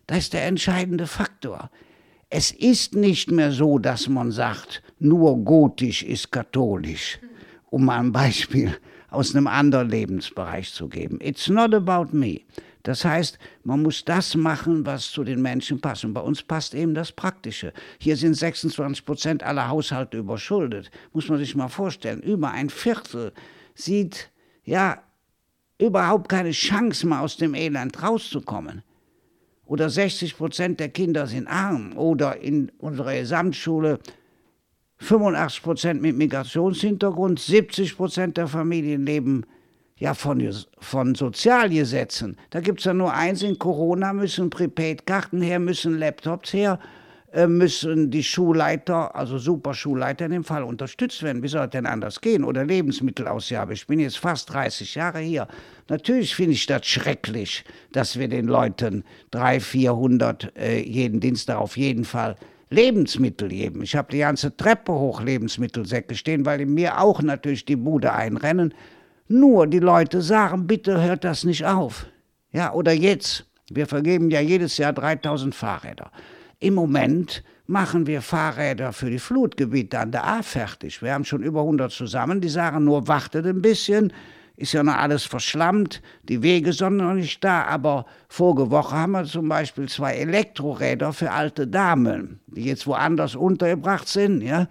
[0.06, 1.70] Das ist der entscheidende Faktor.
[2.28, 7.18] es ist nicht mehr so, dass man sagt, nur gotisch ist katholisch,
[7.70, 8.76] um mal ein Beispiel
[9.14, 11.18] aus einem anderen Lebensbereich zu geben.
[11.20, 12.40] It's not about me.
[12.84, 16.04] Das heißt, man muss das machen, was zu den Menschen passt.
[16.04, 17.72] Und bei uns passt eben das Praktische.
[17.98, 20.90] Hier sind 26 Prozent aller Haushalte überschuldet.
[21.14, 22.20] Muss man sich mal vorstellen.
[22.20, 23.32] Über ein Viertel
[23.74, 24.30] sieht,
[24.64, 25.02] ja,
[25.78, 28.82] überhaupt keine Chance, mal aus dem Elend rauszukommen.
[29.64, 31.96] Oder 60 Prozent der Kinder sind arm.
[31.96, 33.98] Oder in unserer Gesamtschule
[34.98, 39.44] 85 Prozent mit Migrationshintergrund, 70 Prozent der Familien leben
[39.96, 40.42] ja von,
[40.78, 42.36] von Sozialgesetzen.
[42.50, 46.78] Da gibt es ja nur eins, in Corona müssen Prepaid-Karten her, müssen Laptops her,
[47.32, 51.42] äh, müssen die Schulleiter, also Superschulleiter in dem Fall, unterstützt werden.
[51.42, 52.44] Wie soll das denn anders gehen?
[52.44, 53.72] Oder Lebensmittelausgabe.
[53.72, 55.48] Ich bin jetzt fast 30 Jahre hier.
[55.88, 61.76] Natürlich finde ich das schrecklich, dass wir den Leuten 300, 400 äh, jeden Dienstag auf
[61.76, 62.36] jeden Fall
[62.70, 63.82] Lebensmittel geben.
[63.82, 68.12] Ich habe die ganze Treppe hoch Lebensmittelsäcke stehen, weil in mir auch natürlich die Bude
[68.12, 68.74] einrennen.
[69.28, 72.06] Nur die Leute sagen, bitte hört das nicht auf.
[72.52, 73.46] Ja, oder jetzt.
[73.70, 76.10] Wir vergeben ja jedes Jahr 3000 Fahrräder.
[76.60, 81.02] Im Moment machen wir Fahrräder für die Flutgebiete an der A fertig.
[81.02, 82.40] Wir haben schon über 100 zusammen.
[82.40, 84.12] Die sagen nur, wartet ein bisschen.
[84.56, 86.00] Ist ja noch alles verschlammt.
[86.22, 87.64] Die Wege sind noch nicht da.
[87.64, 93.34] Aber vorige Woche haben wir zum Beispiel zwei Elektroräder für alte Damen, die jetzt woanders
[93.34, 94.42] untergebracht sind.
[94.42, 94.68] Ja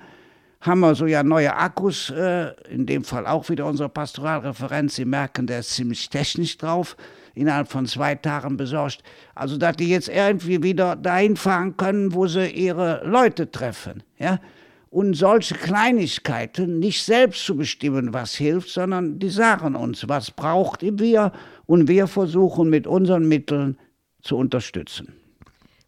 [0.63, 4.91] haben wir so ja neue Akkus, äh, in dem Fall auch wieder unsere Pastoralreferent.
[4.91, 6.95] Sie merken, der ist ziemlich technisch drauf,
[7.35, 9.03] innerhalb von zwei Tagen besorgt.
[9.35, 14.03] Also, dass die jetzt irgendwie wieder dahin fahren können, wo sie ihre Leute treffen.
[14.17, 14.39] Ja?
[14.93, 20.83] Und solche Kleinigkeiten nicht selbst zu bestimmen, was hilft, sondern die sagen uns, was braucht
[20.83, 21.31] wir
[21.65, 23.79] und wir versuchen mit unseren Mitteln
[24.21, 25.15] zu unterstützen.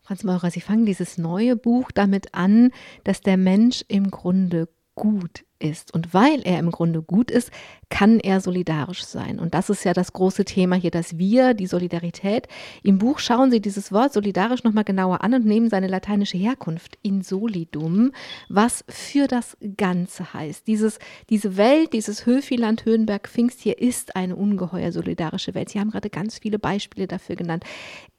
[0.01, 2.71] Franz Maurer, Sie fangen dieses neue Buch damit an,
[3.03, 5.93] dass der Mensch im Grunde gut ist.
[5.93, 7.51] Und weil er im Grunde gut ist,
[7.89, 9.39] kann er solidarisch sein.
[9.39, 12.47] Und das ist ja das große Thema hier, das Wir, die Solidarität.
[12.83, 16.97] Im Buch schauen Sie dieses Wort solidarisch nochmal genauer an und nehmen seine lateinische Herkunft
[17.01, 18.11] in solidum,
[18.49, 20.67] was für das Ganze heißt.
[20.67, 25.69] Dieses, diese Welt, dieses Höfiland, Höhenberg, Pfingst hier ist eine ungeheuer solidarische Welt.
[25.69, 27.63] Sie haben gerade ganz viele Beispiele dafür genannt.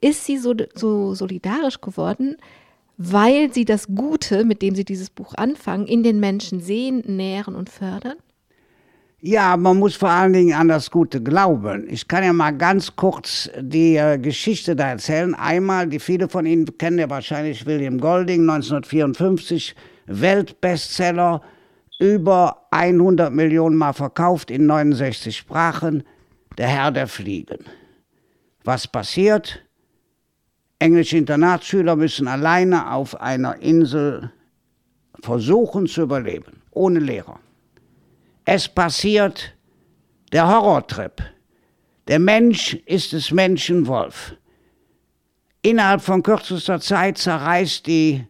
[0.01, 2.37] Ist sie so, so solidarisch geworden?
[2.96, 7.54] Weil sie das Gute, mit dem sie dieses Buch anfangen, in den Menschen sehen, nähren
[7.54, 8.16] und fördern?
[9.20, 11.88] Ja, man muss vor allen Dingen an das Gute glauben.
[11.88, 15.35] Ich kann ja mal ganz kurz die äh, Geschichte da erzählen.
[15.35, 19.74] Einmal, die viele von Ihnen kennen ja wahrscheinlich William Golding, 1954,
[20.06, 21.40] Weltbestseller,
[21.98, 26.04] über 100 Millionen Mal verkauft in 69 Sprachen,
[26.59, 27.64] Der Herr der Fliegen.
[28.64, 29.65] Was passiert?
[30.78, 34.30] Englische Internatsschüler müssen alleine auf einer Insel
[35.20, 37.40] versuchen zu überleben, ohne Lehrer.
[38.44, 39.54] Es passiert
[40.32, 41.22] der Horrortrip.
[42.08, 44.36] Der Mensch ist des Menschen Wolf.
[45.62, 48.24] Innerhalb von kürzester Zeit zerreißt die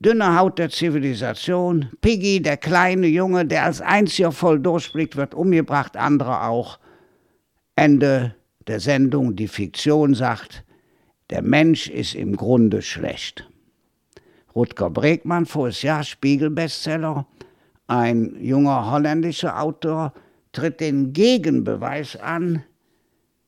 [0.00, 1.90] dünne Haut der Zivilisation.
[2.00, 6.80] Piggy, der kleine Junge, der als einziger voll durchblickt, wird umgebracht, andere auch.
[7.76, 8.34] Ende
[8.66, 10.63] der Sendung, die Fiktion sagt,
[11.34, 13.50] der Mensch ist im Grunde schlecht.
[14.54, 17.26] Rutger Bregmann, voriges Jahr Spiegel-Bestseller,
[17.88, 20.12] ein junger holländischer Autor,
[20.52, 22.62] tritt den Gegenbeweis an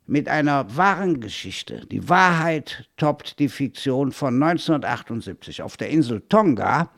[0.04, 1.86] mit einer wahren Geschichte.
[1.86, 6.90] Die Wahrheit toppt die Fiktion von 1978 auf der Insel Tonga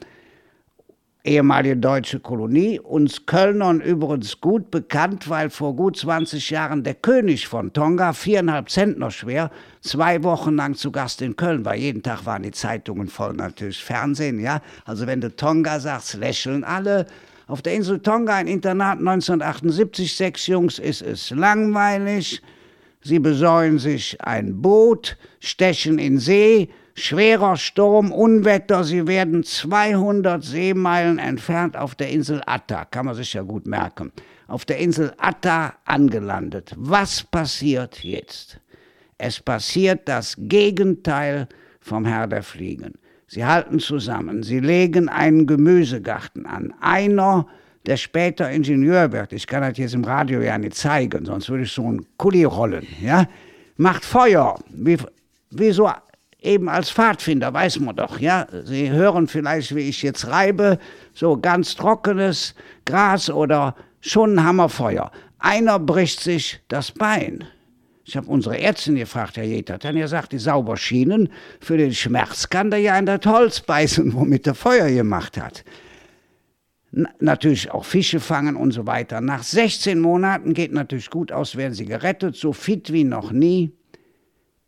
[1.25, 7.49] ehemalige deutsche Kolonie, uns Kölnern übrigens gut bekannt, weil vor gut 20 Jahren der König
[7.49, 9.51] von Tonga, viereinhalb Zentner schwer,
[9.81, 11.75] zwei Wochen lang zu Gast in Köln war.
[11.75, 14.63] Jeden Tag waren die Zeitungen voll, natürlich Fernsehen, ja.
[14.85, 17.07] Also wenn du Tonga sagst, lächeln alle.
[17.47, 22.43] Auf der Insel Tonga, ein Internat 1978, sechs Jungs, ist es langweilig.
[23.01, 31.21] Sie besäulen sich ein Boot, stechen in See, Schwerer Sturm, Unwetter, sie werden 200 Seemeilen
[31.21, 34.11] entfernt auf der Insel Atta, kann man sich ja gut merken,
[34.49, 36.75] auf der Insel Atta angelandet.
[36.77, 38.59] Was passiert jetzt?
[39.17, 41.49] Es passiert das Gegenteil
[41.81, 42.95] vom Herr der Fliegen.
[43.29, 46.75] Sie halten zusammen, sie legen einen Gemüsegarten an.
[46.81, 47.47] Einer,
[47.87, 51.63] der später Ingenieur wird, ich kann das jetzt im Radio ja nicht zeigen, sonst würde
[51.63, 53.27] ich so einen Kuli rollen, ja,
[53.77, 54.99] macht Feuer, wie,
[55.51, 55.89] wie so
[56.40, 58.46] eben als Pfadfinder, weiß man doch, ja.
[58.64, 60.79] Sie hören vielleicht, wie ich jetzt reibe,
[61.14, 65.11] so ganz trockenes Gras oder schon ein Hammerfeuer.
[65.38, 67.44] Einer bricht sich das Bein.
[68.05, 71.29] Ich habe unsere Ärztin gefragt, Herr Jeter, dann er sagt, die Sauberschienen,
[71.61, 75.64] für den Schmerz kann der ja in das Holz beißen, womit er Feuer gemacht hat.
[77.20, 79.20] Natürlich auch Fische fangen und so weiter.
[79.20, 83.78] Nach 16 Monaten geht natürlich gut aus, werden sie gerettet, so fit wie noch nie.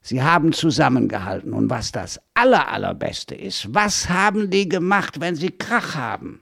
[0.02, 1.52] Sie haben zusammengehalten.
[1.52, 6.40] Und was das aller, allerbeste ist, was haben die gemacht, wenn sie Krach haben?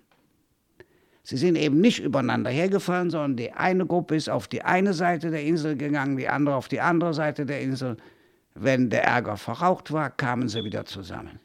[1.24, 5.30] Sie sind eben nicht übereinander hergefallen, sondern die eine Gruppe ist auf die eine Seite
[5.30, 7.98] der Insel gegangen, die andere auf die andere Seite der Insel.
[8.54, 11.38] Wenn der Ärger verraucht war, kamen sie wieder zusammen.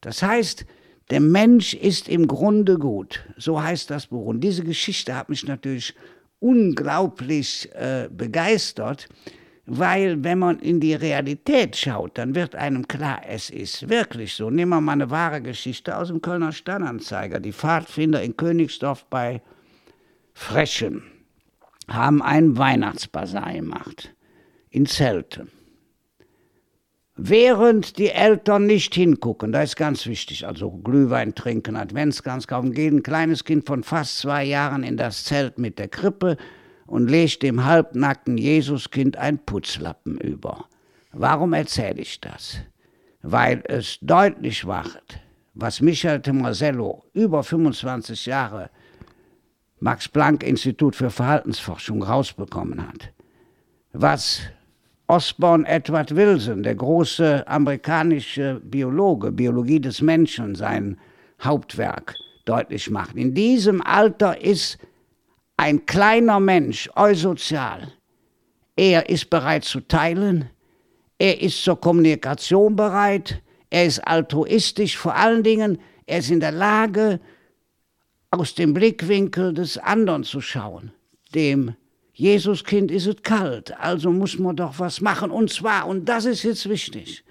[0.00, 0.66] Das heißt,
[1.10, 3.24] der Mensch ist im Grunde gut.
[3.36, 4.26] So heißt das Buch.
[4.26, 5.94] Und diese Geschichte hat mich natürlich
[6.40, 9.08] unglaublich äh, begeistert,
[9.66, 14.50] weil wenn man in die Realität schaut, dann wird einem klar, es ist wirklich so.
[14.50, 17.38] Nehmen wir mal eine wahre Geschichte aus dem Kölner Stadtanzeiger.
[17.38, 19.40] Die Pfadfinder in Königsdorf bei
[20.34, 21.04] Frechen
[21.88, 24.14] haben einen Weihnachtsbasar gemacht
[24.70, 25.50] in Zelten.
[27.14, 32.92] Während die Eltern nicht hingucken, da ist ganz wichtig, also Glühwein trinken, Adventskranz kaufen, geht
[32.92, 36.38] ein kleines Kind von fast zwei Jahren in das Zelt mit der Krippe,
[36.92, 40.66] und legt dem halbnackten Jesuskind ein Putzlappen über.
[41.12, 42.58] Warum erzähle ich das?
[43.22, 45.18] Weil es deutlich macht,
[45.54, 48.68] was Michael Tomasello über 25 Jahre
[49.80, 53.10] Max Planck Institut für Verhaltensforschung rausbekommen hat,
[53.94, 54.42] was
[55.06, 60.98] Osborne Edward Wilson, der große amerikanische Biologe, Biologie des Menschen, sein
[61.40, 63.16] Hauptwerk deutlich macht.
[63.16, 64.76] In diesem Alter ist
[65.62, 67.92] ein kleiner Mensch, eusozial.
[68.74, 70.50] Er ist bereit zu teilen,
[71.18, 76.50] er ist zur Kommunikation bereit, er ist altruistisch, vor allen Dingen, er ist in der
[76.50, 77.20] Lage,
[78.32, 80.90] aus dem Blickwinkel des anderen zu schauen.
[81.32, 81.76] Dem
[82.12, 85.30] Jesuskind ist es kalt, also muss man doch was machen.
[85.30, 87.22] Und zwar, und das ist jetzt wichtig,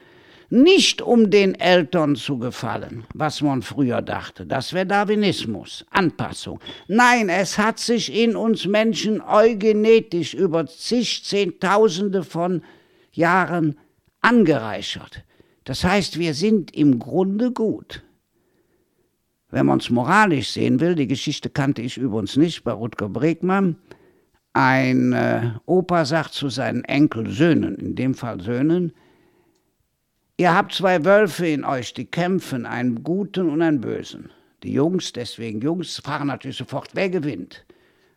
[0.51, 4.45] nicht um den Eltern zu gefallen, was man früher dachte.
[4.45, 6.59] Das wäre Darwinismus, Anpassung.
[6.87, 12.63] Nein, es hat sich in uns Menschen eugenetisch über zig, Zehntausende von
[13.13, 13.79] Jahren
[14.19, 15.23] angereichert.
[15.63, 18.03] Das heißt, wir sind im Grunde gut.
[19.49, 23.77] Wenn man es moralisch sehen will, die Geschichte kannte ich übrigens nicht bei Rutger Bregmann,
[24.53, 28.91] ein äh, Opa sagt zu seinen Enkelsöhnen, in dem Fall Söhnen,
[30.41, 34.31] Ihr habt zwei Wölfe in euch, die kämpfen, einen guten und einen bösen.
[34.63, 37.63] Die Jungs, deswegen Jungs, fragen natürlich sofort, wer gewinnt?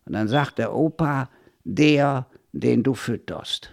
[0.07, 1.29] Und dann sagt der Opa,
[1.65, 3.73] der, den du fütterst.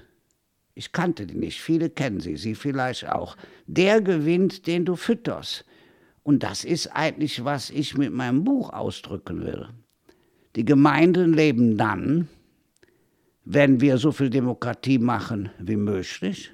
[0.74, 3.38] Ich kannte die nicht, viele kennen sie, sie vielleicht auch.
[3.68, 5.64] Der gewinnt, den du fütterst.
[6.22, 9.70] Und das ist eigentlich, was ich mit meinem Buch ausdrücken will.
[10.58, 12.28] Die Gemeinden leben dann,
[13.46, 16.52] wenn wir so viel Demokratie machen wie möglich,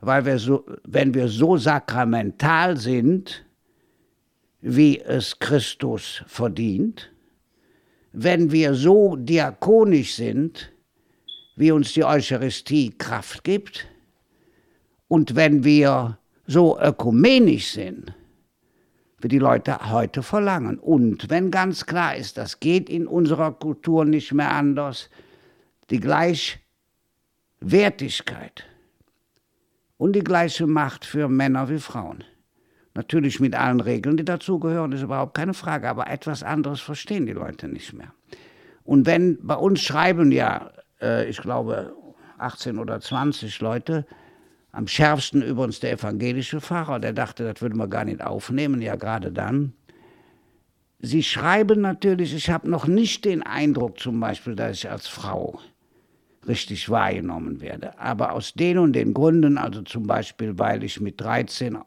[0.00, 3.44] weil wir so, wenn wir so sakramental sind,
[4.60, 7.10] wie es Christus verdient,
[8.12, 10.72] wenn wir so diakonisch sind,
[11.56, 13.86] wie uns die Eucharistie Kraft gibt,
[15.08, 18.14] und wenn wir so ökumenisch sind,
[19.20, 20.78] wie die Leute heute verlangen.
[20.78, 25.10] Und wenn ganz klar ist, das geht in unserer Kultur nicht mehr anders,
[25.90, 28.64] die Gleichwertigkeit
[29.98, 32.24] und die gleiche Macht für Männer wie Frauen.
[32.94, 37.32] Natürlich mit allen Regeln, die dazugehören, ist überhaupt keine Frage, aber etwas anderes verstehen die
[37.32, 38.12] Leute nicht mehr.
[38.84, 41.94] Und wenn bei uns schreiben ja, äh, ich glaube,
[42.38, 44.06] 18 oder 20 Leute,
[44.72, 48.96] am schärfsten übrigens der evangelische Pfarrer, der dachte, das würde man gar nicht aufnehmen, ja
[48.96, 49.72] gerade dann.
[51.00, 55.60] Sie schreiben natürlich, ich habe noch nicht den Eindruck zum Beispiel, dass ich als Frau
[56.48, 57.98] richtig wahrgenommen werde.
[57.98, 61.78] Aber aus den und den Gründen, also zum Beispiel, weil ich mit 13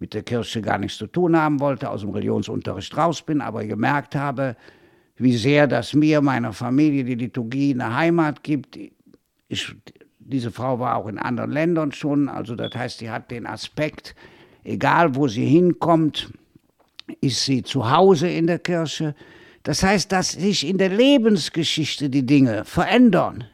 [0.00, 3.64] mit der Kirche gar nichts zu tun haben wollte, aus dem Religionsunterricht raus bin, aber
[3.64, 4.56] gemerkt habe,
[5.16, 8.78] wie sehr das mir, meiner Familie, die Liturgie eine Heimat gibt.
[9.48, 9.74] Ich,
[10.18, 14.14] diese Frau war auch in anderen Ländern schon, also das heißt, sie hat den Aspekt,
[14.62, 16.32] egal wo sie hinkommt,
[17.20, 19.14] ist sie zu Hause in der Kirche.
[19.64, 23.44] Das heißt, dass sich in der Lebensgeschichte die Dinge verändern.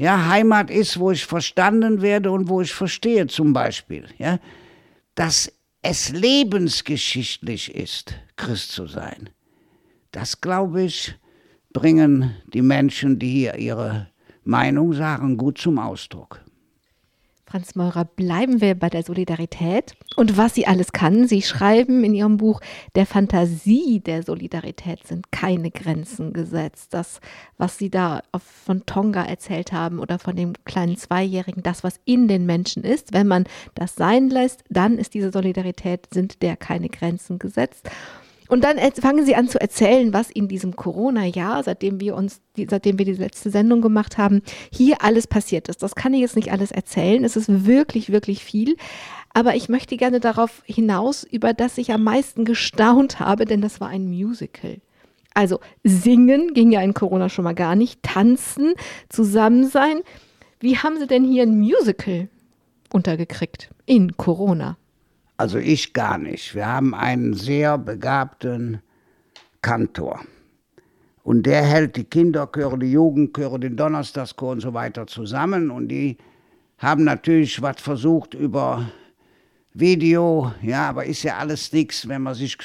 [0.00, 4.06] Ja, Heimat ist, wo ich verstanden werde und wo ich verstehe zum Beispiel.
[4.16, 4.38] Ja,
[5.14, 9.28] dass es lebensgeschichtlich ist, Christ zu sein.
[10.10, 11.14] Das, glaube ich,
[11.74, 14.08] bringen die Menschen, die hier ihre
[14.42, 16.40] Meinung sagen, gut zum Ausdruck.
[17.50, 21.26] Franz Meurer, bleiben wir bei der Solidarität und was sie alles kann.
[21.26, 22.60] Sie schreiben in ihrem Buch,
[22.94, 26.94] der Fantasie der Solidarität sind keine Grenzen gesetzt.
[26.94, 27.20] Das,
[27.58, 28.22] was sie da
[28.64, 33.12] von Tonga erzählt haben oder von dem kleinen Zweijährigen, das, was in den Menschen ist,
[33.12, 33.44] wenn man
[33.74, 37.90] das sein lässt, dann ist diese Solidarität, sind der keine Grenzen gesetzt.
[38.50, 42.98] Und dann fangen sie an zu erzählen, was in diesem Corona-Jahr, seitdem wir uns, seitdem
[42.98, 44.42] wir die letzte Sendung gemacht haben,
[44.72, 45.84] hier alles passiert ist.
[45.84, 47.22] Das kann ich jetzt nicht alles erzählen.
[47.22, 48.76] Es ist wirklich, wirklich viel.
[49.32, 53.80] Aber ich möchte gerne darauf hinaus, über das ich am meisten gestaunt habe, denn das
[53.80, 54.78] war ein Musical.
[55.32, 58.74] Also singen ging ja in Corona schon mal gar nicht, tanzen,
[59.08, 60.00] zusammen sein.
[60.58, 62.28] Wie haben Sie denn hier ein Musical
[62.92, 64.76] untergekriegt in Corona?
[65.40, 66.54] Also ich gar nicht.
[66.54, 68.82] Wir haben einen sehr begabten
[69.62, 70.20] Kantor.
[71.22, 75.70] Und der hält die Kinderchöre, die Jugendchöre, den Donnerstagschor und so weiter zusammen.
[75.70, 76.18] Und die
[76.76, 78.90] haben natürlich was versucht über
[79.72, 82.58] Video, ja, aber ist ja alles nichts, wenn man sich,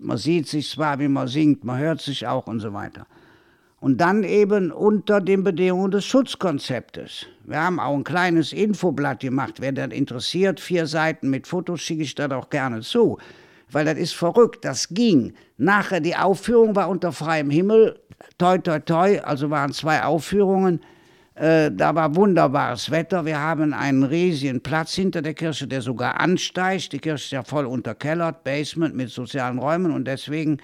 [0.00, 3.06] man sieht sich zwar, wie man singt, man hört sich auch und so weiter.
[3.78, 7.26] Und dann eben unter den Bedingungen des Schutzkonzeptes.
[7.44, 9.60] Wir haben auch ein kleines Infoblatt gemacht.
[9.60, 13.18] Wer das interessiert, vier Seiten mit Fotos, schicke ich das auch gerne zu.
[13.70, 15.32] Weil das ist verrückt, das ging.
[15.56, 17.98] Nachher, die Aufführung war unter freiem Himmel,
[18.38, 20.80] toi, toi, toi, also waren zwei Aufführungen.
[21.34, 23.24] Äh, da war wunderbares Wetter.
[23.24, 26.92] Wir haben einen riesigen Platz hinter der Kirche, der sogar ansteigt.
[26.92, 30.58] Die Kirche ist ja voll unterkellert, Basement mit sozialen Räumen und deswegen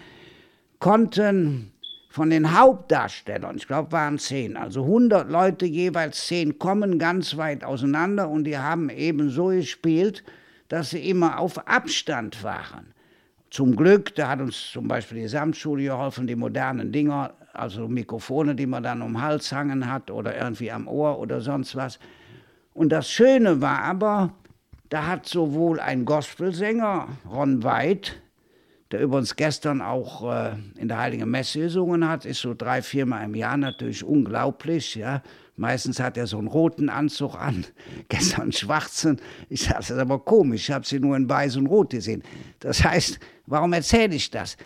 [0.79, 1.73] konnten
[2.19, 7.63] von den Hauptdarstellern, ich glaube, waren zehn, also 100 Leute, jeweils zehn, kommen ganz weit
[7.63, 10.25] auseinander und die haben eben so gespielt,
[10.67, 12.93] dass sie immer auf Abstand waren.
[13.51, 18.57] Zum Glück, da hat uns zum Beispiel die Gesamtschule geholfen, die modernen Dinger, also Mikrofone,
[18.57, 22.01] die man dann um den Hals hangen hat oder irgendwie am Ohr oder sonst was.
[22.75, 24.35] Und das Schöne war aber,
[24.89, 28.21] da hat sowohl ein Gospelsänger, Ron Weid,
[28.91, 33.25] der übrigens gestern auch äh, in der Heiligen Messe gesungen hat, ist so drei, viermal
[33.25, 34.95] im Jahr natürlich unglaublich.
[34.95, 35.23] Ja.
[35.57, 37.67] Meistens hat er so einen roten Anzug an,
[38.09, 39.21] gestern einen schwarzen.
[39.51, 42.23] Ich sage, das ist aber komisch, ich habe sie nur in weiß und rot gesehen.
[42.61, 44.57] Das heißt, warum erzähle ich das?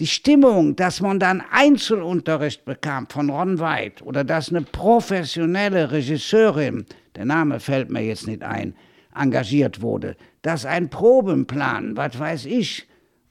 [0.00, 6.86] Die Stimmung, dass man dann Einzelunterricht bekam von Ron White oder dass eine professionelle Regisseurin,
[7.16, 8.74] der Name fällt mir jetzt nicht ein,
[9.14, 12.86] engagiert wurde, dass ein Probenplan, was weiß ich,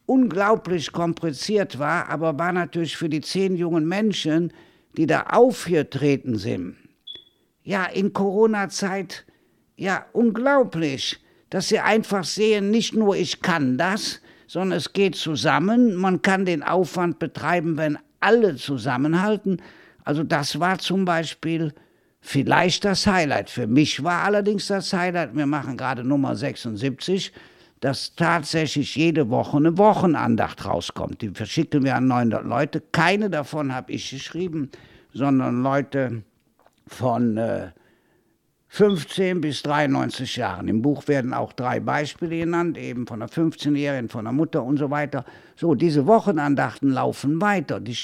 [0.08, 4.51] unglaublich kompliziert war, aber war natürlich für die zehn jungen Menschen,
[4.97, 6.78] die da aufgetreten sind,
[7.64, 9.26] ja, in Corona-Zeit,
[9.76, 15.95] ja, unglaublich, dass sie einfach sehen, nicht nur ich kann das, sondern es geht zusammen,
[15.95, 19.62] man kann den Aufwand betreiben, wenn alle zusammenhalten.
[20.03, 21.74] Also das war zum Beispiel
[22.22, 23.49] vielleicht das Highlight.
[23.49, 27.34] Für mich war allerdings das Highlight, wir machen gerade Nummer 76,
[27.80, 31.22] dass tatsächlich jede Woche eine Wochenandacht rauskommt.
[31.22, 32.82] Die verschicken wir an 900 Leute.
[32.92, 34.70] Keine davon habe ich geschrieben,
[35.14, 36.24] sondern Leute
[36.88, 37.70] von äh,
[38.70, 40.68] 15 bis 93 Jahren.
[40.68, 44.78] Im Buch werden auch drei Beispiele genannt, eben von der 15-Jährigen, von der Mutter und
[44.78, 45.26] so weiter.
[45.56, 47.80] So, diese Wochenandachten laufen weiter.
[47.80, 47.98] Die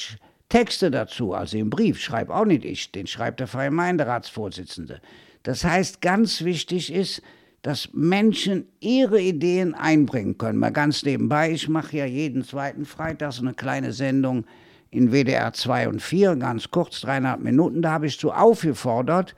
[0.49, 5.01] Texte dazu, also im Brief, schreibe auch nicht ich, den schreibt der Freie Gemeinderatsvorsitzende.
[5.43, 7.21] Das heißt, ganz wichtig ist,
[7.63, 10.59] dass Menschen ihre Ideen einbringen können.
[10.59, 14.45] Mal ganz nebenbei, ich mache ja jeden zweiten Freitag so eine kleine Sendung
[14.91, 19.33] in WDR 2 und 4, ganz kurz, dreieinhalb Minuten, da habe ich zu aufgefordert,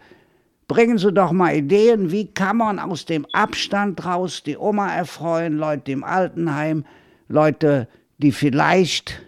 [0.68, 5.58] bringen Sie doch mal Ideen, wie kann man aus dem Abstand raus die Oma erfreuen,
[5.58, 6.84] Leute im Altenheim,
[7.28, 9.22] Leute, die vielleicht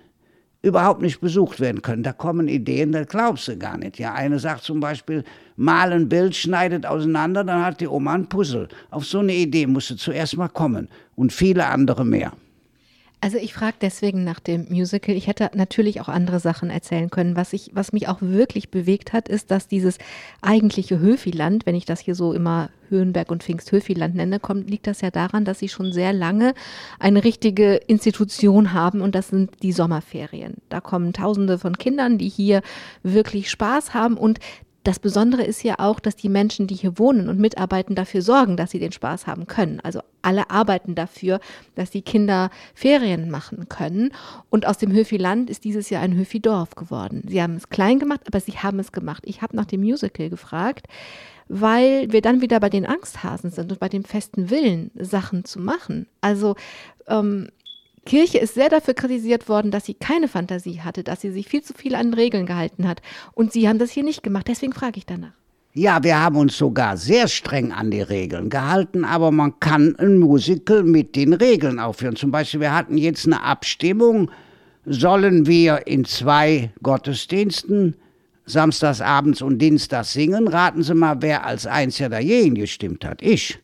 [0.67, 2.03] überhaupt nicht besucht werden können.
[2.03, 3.97] Da kommen Ideen, das glaubst du gar nicht.
[3.97, 5.23] Ja, eine sagt zum Beispiel,
[5.55, 8.67] mal ein Bild, schneidet auseinander, dann hat die Oma ein Puzzle.
[8.91, 12.31] Auf so eine Idee musst du zuerst mal kommen und viele andere mehr.
[13.19, 15.15] Also ich frage deswegen nach dem Musical.
[15.15, 17.35] Ich hätte natürlich auch andere Sachen erzählen können.
[17.35, 19.97] Was, ich, was mich auch wirklich bewegt hat, ist, dass dieses
[20.41, 24.85] eigentliche Höfiland, wenn ich das hier so immer Höhenberg und Pfingst Höfiland nenne, kommt, liegt
[24.85, 26.53] das ja daran, dass sie schon sehr lange
[26.99, 30.55] eine richtige Institution haben und das sind die Sommerferien.
[30.69, 32.61] Da kommen Tausende von Kindern, die hier
[33.01, 34.39] wirklich Spaß haben und
[34.87, 38.55] das Besondere ist ja auch, dass die Menschen, die hier wohnen und mitarbeiten, dafür sorgen,
[38.55, 39.81] dass sie den Spaß haben können.
[39.81, 41.41] Also alle arbeiten dafür,
[41.75, 44.13] dass die Kinder Ferien machen können.
[44.49, 47.23] Und aus dem Höfi-Land ist dieses Jahr ein Höfi-Dorf geworden.
[47.27, 49.23] Sie haben es klein gemacht, aber sie haben es gemacht.
[49.25, 50.87] Ich habe nach dem Musical gefragt,
[51.49, 55.59] weil wir dann wieder bei den Angsthasen sind und bei dem festen Willen, Sachen zu
[55.59, 56.07] machen.
[56.21, 56.55] Also
[57.07, 57.49] ähm,
[58.07, 61.61] Kirche ist sehr dafür kritisiert worden, dass sie keine Fantasie hatte, dass sie sich viel
[61.61, 63.01] zu viel an Regeln gehalten hat.
[63.33, 64.47] Und sie haben das hier nicht gemacht.
[64.47, 65.33] Deswegen frage ich danach.
[65.73, 70.19] Ja, wir haben uns sogar sehr streng an die Regeln gehalten, aber man kann ein
[70.19, 72.15] Musical mit den Regeln aufführen.
[72.15, 74.31] Zum Beispiel, wir hatten jetzt eine Abstimmung,
[74.85, 77.97] sollen wir in zwei Gottesdiensten
[78.45, 80.47] samstags abends und dienstags singen?
[80.47, 83.21] Raten Sie mal, wer als einziger dagegen gestimmt hat.
[83.21, 83.59] Ich.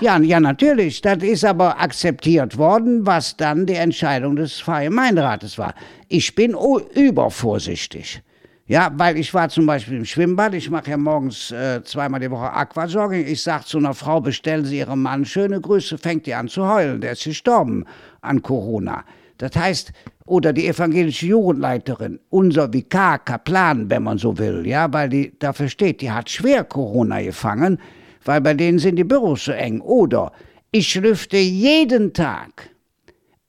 [0.00, 1.02] Ja, ja, natürlich.
[1.02, 5.74] Das ist aber akzeptiert worden, was dann die Entscheidung des Gemeindeраtes war.
[6.08, 6.56] Ich bin
[6.94, 8.22] übervorsichtig.
[8.66, 12.30] Ja, weil ich war zum Beispiel im Schwimmbad, ich mache ja morgens äh, zweimal die
[12.30, 13.26] Woche Aquajogging.
[13.26, 16.66] Ich sage zu einer Frau, bestellen Sie Ihrem Mann schöne Grüße, fängt die an zu
[16.66, 17.84] heulen, der ist gestorben
[18.20, 19.04] an Corona.
[19.38, 19.92] Das heißt,
[20.24, 25.68] oder die evangelische Jugendleiterin, unser Vikar, Kaplan, wenn man so will, ja, weil die dafür
[25.68, 27.78] steht, die hat schwer Corona gefangen,
[28.24, 29.80] weil bei denen sind die Büros so eng.
[29.80, 30.32] Oder
[30.70, 32.70] ich lüfte jeden Tag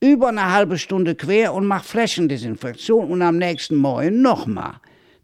[0.00, 4.74] über eine halbe Stunde quer und mache Flächendesinfektion und am nächsten Morgen nochmal.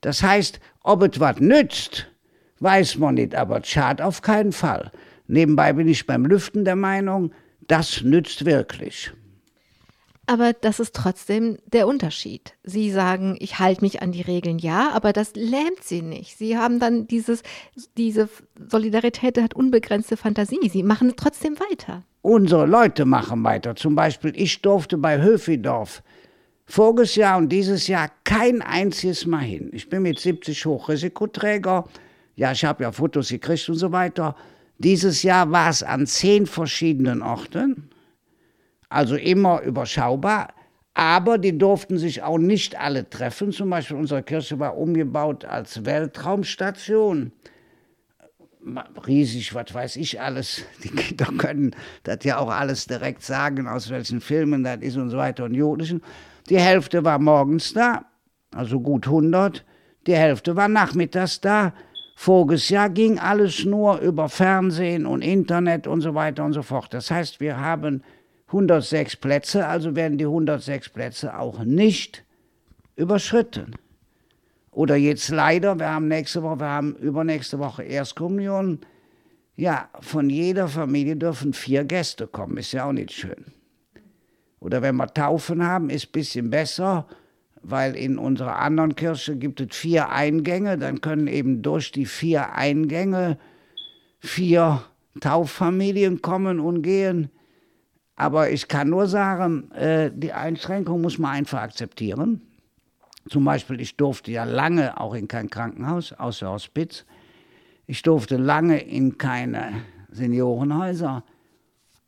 [0.01, 2.07] Das heißt, ob es was nützt,
[2.61, 4.93] weiß man nicht, aber schadet auf keinen Fall.
[5.27, 7.33] Nebenbei bin ich beim Lüften der Meinung,
[7.67, 9.13] das nützt wirklich.
[10.29, 12.53] Aber das ist trotzdem der Unterschied.
[12.63, 16.37] Sie sagen, ich halte mich an die Regeln, ja, aber das lähmt sie nicht.
[16.37, 17.43] Sie haben dann dieses,
[17.97, 18.29] diese
[18.69, 20.69] Solidarität hat unbegrenzte Fantasie.
[20.69, 22.03] Sie machen trotzdem weiter.
[22.21, 23.75] Unsere Leute machen weiter.
[23.75, 26.03] Zum Beispiel, ich durfte bei Höfidorf
[26.67, 29.71] voriges Jahr und dieses Jahr kein einziges Mal hin.
[29.73, 31.85] Ich bin mit 70 Hochrisikoträger.
[32.37, 34.37] Ja, ich habe ja Fotos gekriegt und so weiter.
[34.77, 37.89] Dieses Jahr war es an zehn verschiedenen Orten
[38.89, 40.49] also immer überschaubar.
[40.95, 43.53] Aber die durften sich auch nicht alle treffen.
[43.53, 47.31] Zum Beispiel unsere Kirche war umgebaut als Weltraumstation.
[49.07, 50.65] Riesig, was weiß ich alles.
[50.83, 55.11] Die Kinder können das ja auch alles direkt sagen, aus welchen Filmen das ist und
[55.11, 56.03] so weiter und Jodischen.
[56.51, 58.07] Die Hälfte war morgens da,
[58.53, 59.65] also gut 100.
[60.07, 61.75] Die Hälfte war nachmittags da.
[62.17, 66.93] Voriges Jahr ging alles nur über Fernsehen und Internet und so weiter und so fort.
[66.93, 68.03] Das heißt, wir haben
[68.49, 72.25] 106 Plätze, also werden die 106 Plätze auch nicht
[72.97, 73.77] überschritten.
[74.71, 78.81] Oder jetzt leider, wir haben nächste Woche, wir haben übernächste Woche Erstkommunion.
[79.57, 83.47] Ja, von jeder Familie dürfen vier Gäste kommen, ist ja auch nicht schön.
[84.61, 87.07] Oder wenn wir Taufen haben, ist ein bisschen besser,
[87.63, 92.53] weil in unserer anderen Kirche gibt es vier Eingänge, dann können eben durch die vier
[92.55, 93.39] Eingänge
[94.21, 94.83] vier
[95.21, 97.31] Tauffamilien kommen und gehen.
[98.21, 102.43] Aber ich kann nur sagen, äh, die Einschränkung muss man einfach akzeptieren.
[103.31, 107.05] Zum Beispiel, ich durfte ja lange auch in kein Krankenhaus, außer Hospiz.
[107.87, 109.71] Ich durfte lange in keine
[110.11, 111.23] Seniorenhäuser.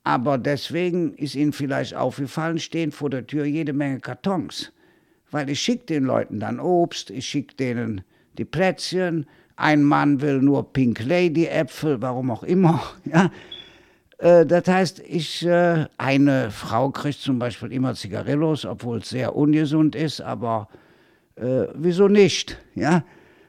[0.03, 4.73] Aber deswegen ist Ihnen vielleicht aufgefallen, stehen vor der Tür jede Menge Kartons.
[5.31, 8.01] Weil ich schicke den Leuten dann Obst, ich schicke denen
[8.37, 9.27] die Plätzchen.
[9.55, 12.83] Ein Mann will nur Pink Lady Äpfel, warum auch immer.
[13.05, 13.31] Ja,
[14.21, 19.95] das heißt, ich, äh, eine Frau kriegt zum Beispiel immer Zigarillos, obwohl es sehr ungesund
[19.95, 20.69] ist, aber
[21.37, 22.59] äh, wieso nicht?
[22.75, 23.03] Ja?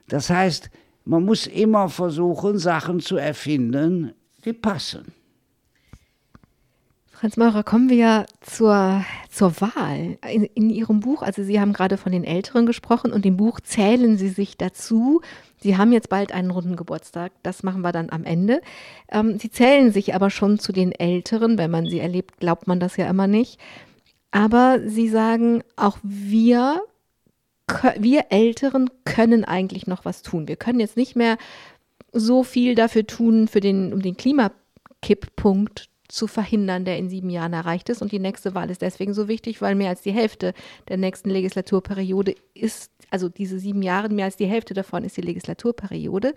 [0.07, 0.69] Das heißt,
[1.03, 4.13] man muss immer versuchen, Sachen zu erfinden,
[4.45, 5.13] die passen.
[7.11, 10.17] Franz Maurer, kommen wir zur, zur Wahl.
[10.28, 13.59] In, in Ihrem Buch, also Sie haben gerade von den Älteren gesprochen und im Buch
[13.59, 15.22] zählen Sie sich dazu.
[15.62, 18.62] Sie haben jetzt bald einen runden Geburtstag, das machen wir dann am Ende.
[19.12, 22.80] Ähm, Sie zählen sich aber schon zu den Älteren, wenn man sie erlebt, glaubt man
[22.80, 23.59] das ja immer nicht.
[24.32, 26.82] Aber Sie sagen, auch wir,
[27.99, 30.47] wir Älteren können eigentlich noch was tun.
[30.47, 31.38] Wir können jetzt nicht mehr
[32.12, 37.53] so viel dafür tun, für den, um den Klimakipppunkt zu verhindern, der in sieben Jahren
[37.53, 38.01] erreicht ist.
[38.01, 40.53] Und die nächste Wahl ist deswegen so wichtig, weil mehr als die Hälfte
[40.88, 45.22] der nächsten Legislaturperiode ist, also diese sieben Jahre, mehr als die Hälfte davon ist die
[45.22, 46.34] Legislaturperiode.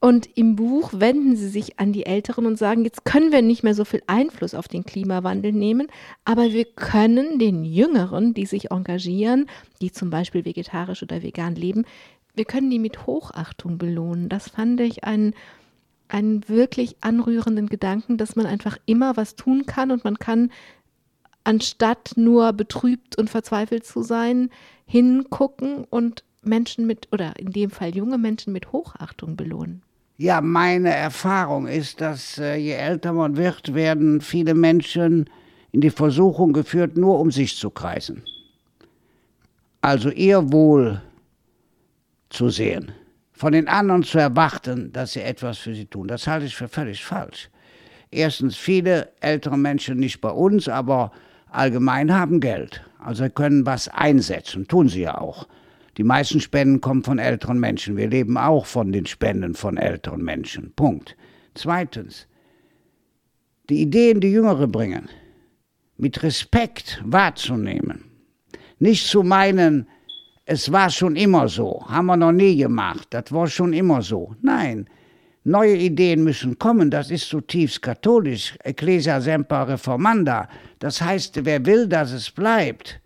[0.00, 3.64] Und im Buch wenden sie sich an die Älteren und sagen, jetzt können wir nicht
[3.64, 5.88] mehr so viel Einfluss auf den Klimawandel nehmen,
[6.24, 9.46] aber wir können den Jüngeren, die sich engagieren,
[9.80, 11.84] die zum Beispiel vegetarisch oder vegan leben,
[12.38, 14.28] wir können die mit Hochachtung belohnen.
[14.28, 15.34] Das fand ich ein
[16.08, 20.50] einen wirklich anrührenden Gedanken, dass man einfach immer was tun kann und man kann,
[21.44, 24.50] anstatt nur betrübt und verzweifelt zu sein,
[24.86, 29.82] hingucken und Menschen mit, oder in dem Fall junge Menschen mit Hochachtung belohnen.
[30.16, 35.30] Ja, meine Erfahrung ist, dass äh, je älter man wird, werden viele Menschen
[35.70, 38.22] in die Versuchung geführt, nur um sich zu kreisen.
[39.80, 41.00] Also ihr Wohl
[42.30, 42.92] zu sehen
[43.38, 46.08] von den anderen zu erwarten, dass sie etwas für sie tun.
[46.08, 47.50] Das halte ich für völlig falsch.
[48.10, 51.12] Erstens, viele ältere Menschen, nicht bei uns, aber
[51.50, 52.82] allgemein haben Geld.
[52.98, 55.46] Also können was einsetzen, tun sie ja auch.
[55.98, 57.96] Die meisten Spenden kommen von älteren Menschen.
[57.96, 60.72] Wir leben auch von den Spenden von älteren Menschen.
[60.74, 61.16] Punkt.
[61.54, 62.26] Zweitens,
[63.70, 65.08] die Ideen, die Jüngere bringen,
[65.96, 68.04] mit Respekt wahrzunehmen.
[68.80, 69.88] Nicht zu meinen,
[70.50, 74.34] es war schon immer so, haben wir noch nie gemacht, das war schon immer so.
[74.40, 74.88] Nein,
[75.44, 80.48] neue Ideen müssen kommen, das ist zutiefst katholisch, Ecclesia semper reformanda.
[80.78, 82.98] Das heißt, wer will, dass es bleibt,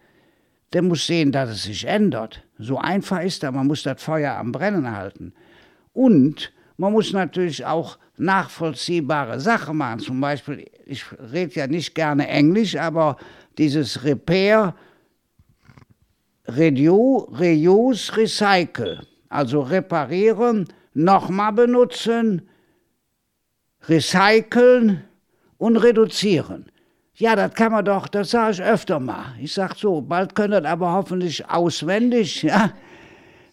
[0.72, 2.44] der muss sehen, dass es sich ändert.
[2.58, 5.32] So einfach ist das, man muss das Feuer am Brennen halten.
[5.92, 9.98] Und man muss natürlich auch nachvollziehbare Sachen machen.
[9.98, 13.16] Zum Beispiel, ich rede ja nicht gerne Englisch, aber
[13.58, 14.76] dieses Repair,
[16.48, 22.48] Reuse, Recycle, also reparieren, nochmal benutzen,
[23.88, 25.04] recyceln
[25.58, 26.66] und reduzieren.
[27.14, 29.34] Ja, das kann man doch, das sage ich öfter mal.
[29.40, 32.72] Ich sage so, bald können das aber hoffentlich auswendig, ja.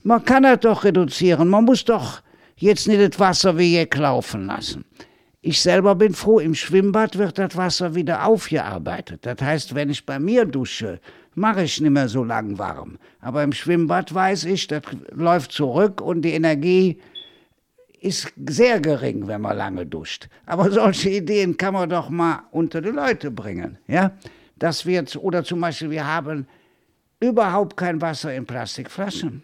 [0.04, 1.50] Man kann das doch reduzieren.
[1.50, 2.22] Man muss doch
[2.56, 4.86] jetzt nicht das Wasser wie jetzt laufen lassen.
[5.42, 9.26] Ich selber bin froh, im Schwimmbad wird das Wasser wieder aufgearbeitet.
[9.26, 11.00] Das heißt, wenn ich bei mir dusche,
[11.36, 12.98] mache ich nicht mehr so lang warm.
[13.22, 17.00] Aber im Schwimmbad weiß ich, das läuft zurück und die Energie
[18.02, 20.30] ist sehr gering, wenn man lange duscht.
[20.46, 23.78] Aber solche Ideen kann man doch mal unter die Leute bringen.
[23.88, 24.12] Ja?
[24.58, 26.48] Dass wir, oder zum Beispiel, wir haben
[27.20, 29.44] überhaupt kein Wasser in Plastikflaschen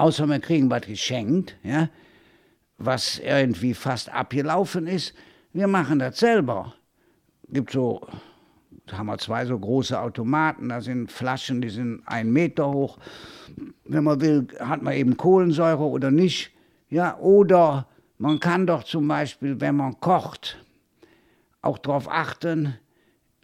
[0.00, 1.88] außer wir kriegen was geschenkt, ja,
[2.78, 5.14] was irgendwie fast abgelaufen ist.
[5.52, 6.74] Wir machen das selber.
[7.48, 8.06] Gibt so,
[8.92, 12.98] haben wir zwei so große Automaten, da sind Flaschen, die sind einen Meter hoch.
[13.84, 16.52] Wenn man will, hat man eben Kohlensäure oder nicht.
[16.88, 17.86] Ja, oder
[18.18, 20.58] man kann doch zum Beispiel, wenn man kocht,
[21.62, 22.74] auch darauf achten,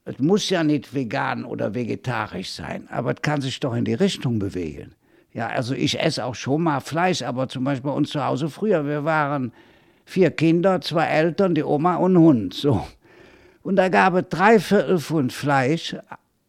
[0.04, 3.94] es muss ja nicht vegan oder vegetarisch sein, aber es kann sich doch in die
[3.94, 4.94] Richtung bewegen.
[5.32, 8.48] Ja, also ich esse auch schon mal Fleisch, aber zum Beispiel bei uns zu Hause
[8.48, 9.52] früher, wir waren
[10.04, 12.86] vier Kinder, zwei Eltern, die Oma und Hund, so.
[13.66, 15.96] Und da gab es drei Viertel Pfund Fleisch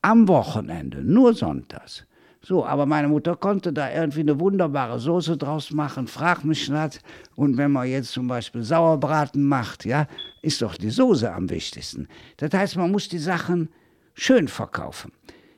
[0.04, 2.06] am Wochenende, nur sonntags.
[2.44, 7.02] So, aber meine Mutter konnte da irgendwie eine wunderbare Soße draus machen, frag mich nicht.
[7.36, 10.06] Und wenn man jetzt zum Beispiel Sauerbraten macht, ja,
[10.44, 12.08] ist doch die Soße am wichtigsten.
[12.38, 13.70] Das heißt, man muss die Sachen
[14.14, 15.12] schön verkaufen.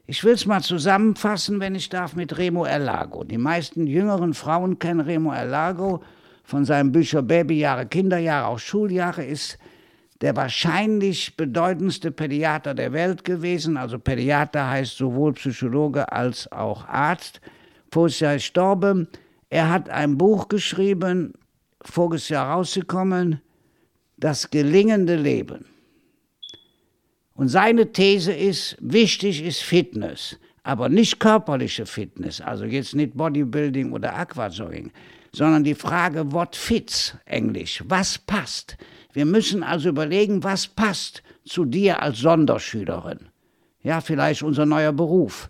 [0.07, 3.26] Ich will es mal zusammenfassen, wenn ich darf, mit Remo Erlago.
[3.26, 6.01] Die meisten jüngeren Frauen kennen Remo Erlago
[6.45, 9.60] von seinen Büchern Babyjahre, Kinderjahre, auch Schuljahre, ist
[10.22, 13.78] der wahrscheinlich bedeutendste Pädiater der Welt gewesen.
[13.78, 17.41] Also Pädiater heißt sowohl Psychologe als auch Arzt.
[17.91, 19.07] Voriges Jahr gestorben.
[19.49, 21.34] Er hat ein Buch geschrieben,
[21.82, 23.41] voriges Jahr rausgekommen,
[24.17, 25.65] Das gelingende Leben.
[27.34, 33.93] Und seine These ist, wichtig ist Fitness, aber nicht körperliche Fitness, also jetzt nicht Bodybuilding
[33.93, 34.91] oder Aquajogging,
[35.34, 38.78] sondern die Frage, what fits, Englisch, was passt.
[39.20, 43.28] Wir müssen also überlegen, was passt zu dir als Sonderschülerin.
[43.84, 45.49] Ja, vielleicht unser neuer Beruf,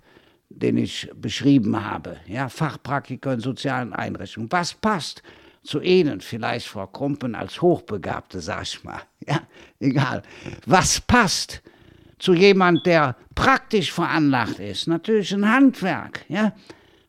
[0.49, 2.17] den ich beschrieben habe.
[2.25, 4.51] Ja, Fachpraktiker in sozialen Einrichtungen.
[4.51, 5.21] Was passt
[5.61, 9.01] zu Ihnen, vielleicht Frau Krumpen als Hochbegabte, sag ich mal.
[9.27, 9.41] Ja,
[9.79, 10.23] egal.
[10.65, 11.61] Was passt
[12.17, 14.87] zu jemand, der praktisch veranlagt ist.
[14.87, 16.25] Natürlich ein Handwerk.
[16.27, 16.55] Ja?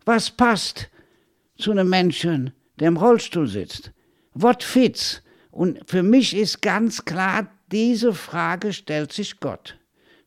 [0.05, 0.91] Was passt
[1.57, 3.93] zu einem Menschen, der im Rollstuhl sitzt?
[4.35, 5.23] What fits?
[5.51, 9.79] Und für mich ist ganz klar, diese Frage stellt sich Gott.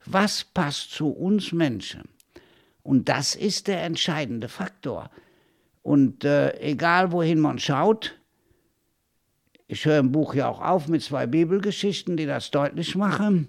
[0.06, 2.10] Was passt zu uns Menschen?
[2.82, 5.10] Und das ist der entscheidende Faktor.
[5.82, 8.18] Und äh, egal wohin man schaut,
[9.68, 13.48] ich höre im Buch ja auch auf mit zwei Bibelgeschichten, die das deutlich machen.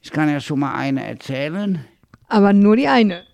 [0.00, 1.84] Ich kann ja schon mal eine erzählen.
[2.28, 3.24] Aber nur die eine.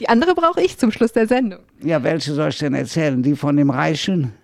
[0.00, 1.60] Die andere brauche ich zum Schluss der Sendung.
[1.82, 3.22] Ja, welche soll ich denn erzählen?
[3.22, 4.34] Die von dem Reichen?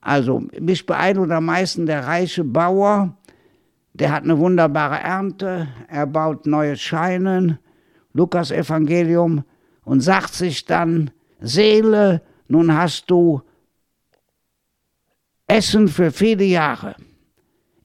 [0.00, 3.16] Also, mich beeindruckt am meisten der reiche Bauer.
[3.92, 5.68] Der hat eine wunderbare Ernte.
[5.88, 7.58] Er baut neue Scheinen.
[8.12, 9.44] Lukas Evangelium.
[9.84, 13.42] Und sagt sich dann, Seele, nun hast du
[15.46, 16.94] Essen für viele Jahre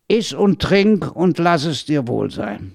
[0.08, 2.74] iss und trink und lass es dir wohl sein.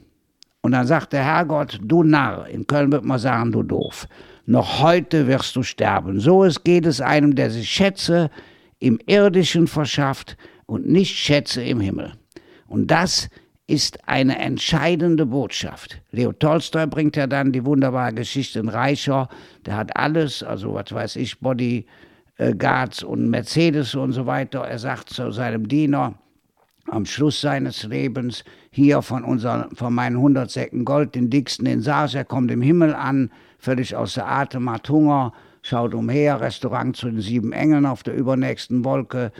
[0.62, 4.06] Und dann sagt der Herrgott, du Narr, in Köln wird man sagen, du doof,
[4.46, 6.20] noch heute wirst du sterben.
[6.20, 8.30] So es geht es einem, der sich Schätze
[8.80, 12.12] im Irdischen verschafft und nicht Schätze im Himmel.
[12.66, 13.28] Und das
[13.66, 16.02] ist eine entscheidende Botschaft.
[16.10, 19.28] Leo Tolstoi bringt ja dann die wunderbare Geschichte in Reicher,
[19.64, 24.62] der hat alles, also was weiß ich, Bodyguards und Mercedes und so weiter.
[24.62, 26.14] Er sagt zu seinem Diener,
[26.88, 31.82] am Schluss seines Lebens hier von, unser, von meinen 100 Säcken Gold, den dicksten in
[31.82, 35.32] Saas, er kommt im Himmel an, völlig außer Atem, hat Hunger,
[35.70, 39.30] schaut umher, Restaurant zu den sieben Engeln auf der übernächsten Wolke,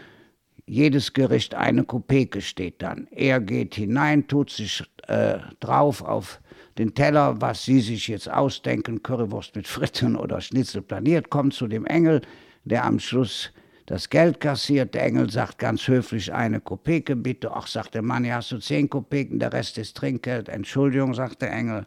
[0.64, 3.08] jedes Gericht eine Kopeke steht dann.
[3.10, 6.40] Er geht hinein, tut sich äh, drauf auf
[6.78, 11.66] den Teller, was Sie sich jetzt ausdenken, Currywurst mit Fritten oder Schnitzel planiert, kommt zu
[11.66, 12.20] dem Engel,
[12.64, 13.50] der am Schluss
[13.86, 14.94] das Geld kassiert.
[14.94, 17.50] Der Engel sagt ganz höflich eine Kopeke bitte.
[17.52, 20.48] Ach, sagt der Mann, ja, hast du zehn Kopeken, der Rest ist Trinkgeld.
[20.48, 21.86] Entschuldigung, sagt der Engel.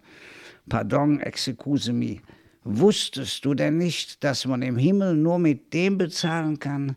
[0.67, 2.19] Pardon, excuse me.
[2.65, 6.95] Wusstest du denn nicht, dass man im Himmel nur mit dem bezahlen kann,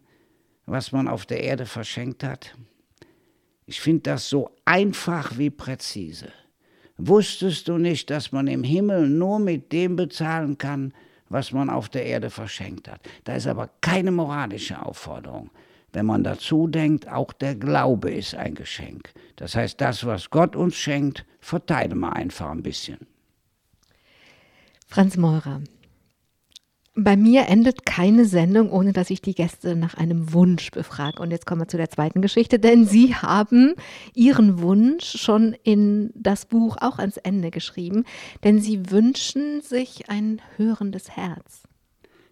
[0.64, 2.57] was man auf der Erde verschenkt hat?
[3.67, 6.33] Ich finde das so einfach wie präzise.
[6.99, 10.95] Wusstest du nicht, dass man im Himmel nur mit dem bezahlen kann,
[11.29, 13.01] was man auf der Erde verschenkt hat.
[13.25, 15.51] Da ist aber keine moralische Aufforderung.
[15.93, 19.12] Wenn man dazu denkt, auch der Glaube ist ein Geschenk.
[19.35, 22.99] Das heißt, das, was Gott uns schenkt, verteilen wir einfach ein bisschen.
[24.87, 25.61] Franz Meurer,
[26.99, 31.20] bei mir endet keine Sendung, ohne dass ich die Gäste nach einem Wunsch befrage.
[31.20, 33.74] Und jetzt kommen wir zu der zweiten Geschichte, denn Sie haben
[34.14, 38.05] Ihren Wunsch schon in das Buch auch ans Ende geschrieben,
[38.45, 41.64] denn Sie wünschen sich ein hörendes Herz.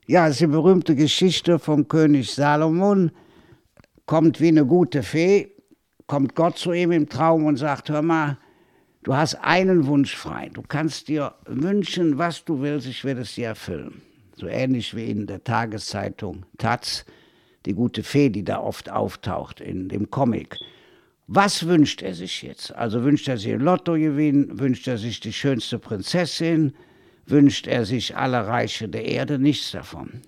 [0.06, 3.10] Ja, es ist die berühmte Geschichte vom König Salomon.
[4.06, 5.50] Kommt wie eine gute Fee,
[6.06, 8.38] kommt Gott zu ihm im Traum und sagt: Hör mal,
[9.04, 10.50] du hast einen Wunsch frei.
[10.52, 14.02] Du kannst dir wünschen, was du willst, ich werde es dir erfüllen
[14.36, 17.04] so ähnlich wie in der Tageszeitung Taz,
[17.66, 20.58] die gute Fee, die da oft auftaucht in dem Comic.
[21.26, 22.74] Was wünscht er sich jetzt?
[22.74, 26.74] Also wünscht er sich ein Lottogewinn, wünscht er sich die schönste Prinzessin,
[27.26, 30.20] wünscht er sich alle Reiche der Erde, nichts davon.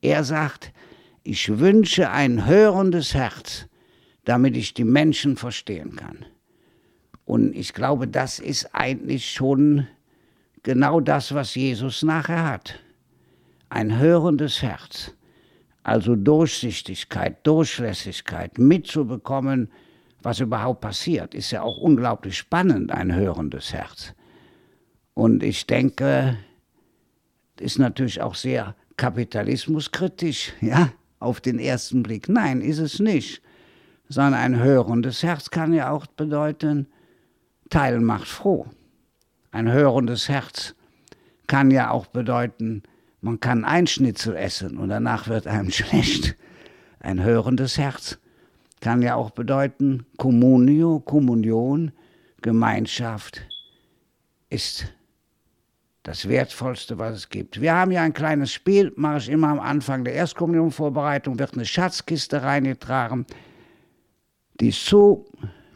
[0.00, 0.72] Er sagt,
[1.24, 3.66] ich wünsche ein hörendes Herz,
[4.24, 6.24] damit ich die Menschen verstehen kann.
[7.24, 9.86] Und ich glaube, das ist eigentlich schon
[10.62, 12.80] genau das, was Jesus nachher hat
[13.74, 15.10] ein hörendes Herz,
[15.82, 19.68] also Durchsichtigkeit, Durchlässigkeit, mitzubekommen,
[20.22, 24.14] was überhaupt passiert, ist ja auch unglaublich spannend, ein hörendes Herz.
[25.12, 26.38] Und ich denke,
[27.58, 32.28] ist natürlich auch sehr kapitalismuskritisch, ja, auf den ersten Blick.
[32.28, 33.42] Nein, ist es nicht.
[34.08, 36.86] Sondern ein hörendes Herz kann ja auch bedeuten,
[37.70, 38.66] Teilen macht froh.
[39.50, 40.74] Ein hörendes Herz
[41.46, 42.82] kann ja auch bedeuten,
[43.20, 46.36] man kann ein Schnitzel essen und danach wird einem schlecht.
[47.00, 48.18] Ein hörendes Herz
[48.80, 51.92] kann ja auch bedeuten, Communio, Kommunion,
[52.42, 53.40] Gemeinschaft
[54.50, 54.92] ist
[56.02, 57.62] das Wertvollste, was es gibt.
[57.62, 61.64] Wir haben ja ein kleines Spiel, mache ich immer am Anfang der Erstkommunionvorbereitung, wird eine
[61.64, 63.24] Schatzkiste reingetragen.
[64.60, 65.26] Die ist zu,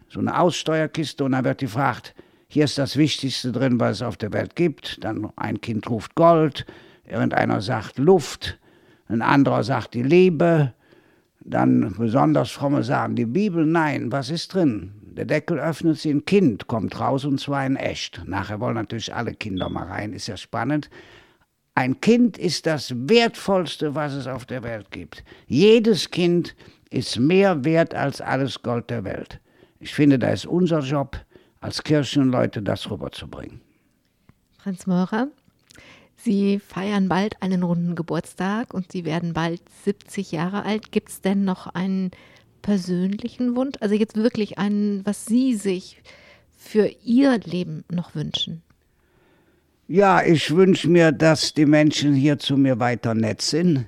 [0.08, 2.14] so eine Aussteuerkiste, und dann wird gefragt,
[2.48, 5.04] hier ist das Wichtigste drin, was es auf der Welt gibt.
[5.04, 6.64] Dann ein Kind ruft Gold,
[7.08, 8.58] Irgendeiner sagt Luft,
[9.08, 10.74] ein anderer sagt die Liebe,
[11.40, 13.64] dann besonders fromme sagen die Bibel.
[13.64, 14.92] Nein, was ist drin?
[15.00, 18.22] Der Deckel öffnet sich, ein Kind kommt raus und zwar in echt.
[18.26, 20.90] Nachher wollen natürlich alle Kinder mal rein, ist ja spannend.
[21.74, 25.24] Ein Kind ist das Wertvollste, was es auf der Welt gibt.
[25.46, 26.54] Jedes Kind
[26.90, 29.40] ist mehr wert als alles Gold der Welt.
[29.80, 31.24] Ich finde, da ist unser Job
[31.60, 33.60] als Kirchenleute, das rüberzubringen.
[34.58, 35.28] Franz Meurer,
[36.16, 40.90] Sie feiern bald einen runden Geburtstag und Sie werden bald 70 Jahre alt.
[40.90, 42.10] Gibt es denn noch einen
[42.60, 43.76] persönlichen Wunsch?
[43.80, 46.02] Also jetzt wirklich einen, was Sie sich
[46.56, 48.62] für Ihr Leben noch wünschen?
[49.86, 53.86] Ja, ich wünsche mir, dass die Menschen hier zu mir weiter nett sind.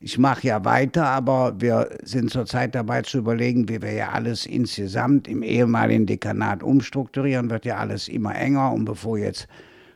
[0.00, 4.46] Ich mache ja weiter, aber wir sind zurzeit dabei zu überlegen, wie wir ja alles
[4.46, 7.50] insgesamt im ehemaligen Dekanat umstrukturieren.
[7.50, 9.48] Wird ja alles immer enger und bevor jetzt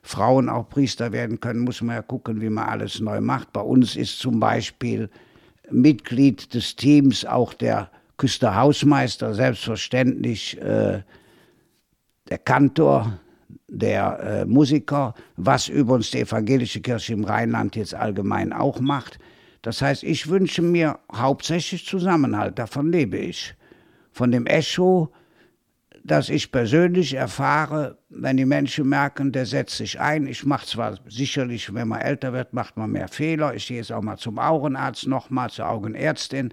[0.03, 3.53] Frauen auch Priester werden können, muss man ja gucken, wie man alles neu macht.
[3.53, 5.09] Bei uns ist zum Beispiel
[5.71, 11.03] Mitglied des Teams auch der Küsterhausmeister, selbstverständlich äh,
[12.29, 13.21] der Kantor,
[13.69, 19.21] der äh, Musiker, was übrigens die evangelische Kirche im Rheinland jetzt allgemein auch macht.
[19.63, 23.55] Das heißt, ich wünsche mir hauptsächlich Zusammenhalt, davon lebe ich.
[24.11, 25.13] Von dem Echo,
[26.05, 30.27] das ich persönlich erfahre, wenn die Menschen merken, der setzt sich ein.
[30.27, 33.55] Ich mache zwar sicherlich, wenn man älter wird, macht man mehr Fehler.
[33.55, 36.53] Ich gehe jetzt auch mal zum Augenarzt, nochmal zur Augenärztin,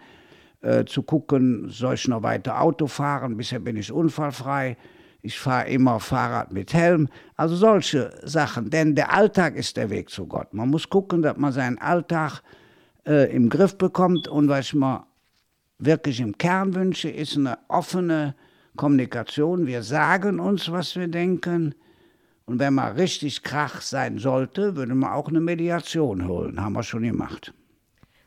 [0.61, 3.37] äh, zu gucken, soll ich noch weiter Auto fahren?
[3.37, 4.77] Bisher bin ich unfallfrei.
[5.21, 7.09] Ich fahre immer Fahrrad mit Helm.
[7.35, 8.69] Also solche Sachen.
[8.69, 10.53] Denn der Alltag ist der Weg zu Gott.
[10.53, 12.41] Man muss gucken, dass man seinen Alltag
[13.09, 14.29] äh, im Griff bekommt.
[14.29, 15.05] Und was ich mir
[15.79, 18.35] wirklich im Kern wünsche, ist eine offene,
[18.79, 19.67] Kommunikation.
[19.67, 21.75] Wir sagen uns, was wir denken.
[22.45, 26.61] Und wenn mal richtig Krach sein sollte, würde man auch eine Mediation holen.
[26.61, 27.53] Haben wir schon gemacht.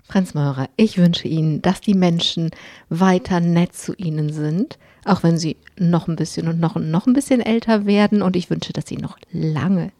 [0.04, 2.50] Franz Meurer, ich wünsche Ihnen, dass die Menschen
[2.90, 7.14] weiter nett zu Ihnen sind, auch wenn Sie noch ein bisschen und noch, noch ein
[7.14, 8.20] bisschen älter werden.
[8.20, 9.90] Und ich wünsche, dass Sie noch lange,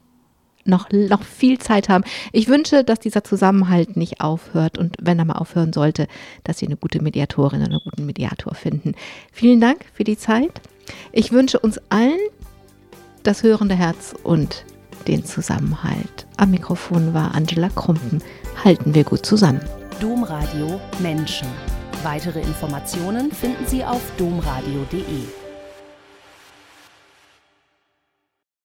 [0.64, 2.04] noch, noch viel Zeit haben.
[2.32, 6.06] Ich wünsche, dass dieser Zusammenhalt nicht aufhört und wenn er mal aufhören sollte,
[6.44, 8.94] dass Sie eine gute Mediatorin oder einen guten Mediator finden.
[9.32, 10.60] Vielen Dank für die Zeit.
[11.12, 12.18] Ich wünsche uns allen
[13.22, 14.64] das hörende Herz und
[15.06, 16.26] den Zusammenhalt.
[16.36, 18.22] Am Mikrofon war Angela Krumpen.
[18.64, 19.60] Halten wir gut zusammen.
[20.00, 21.48] Domradio Menschen.
[22.02, 25.41] Weitere Informationen finden Sie auf domradio.de.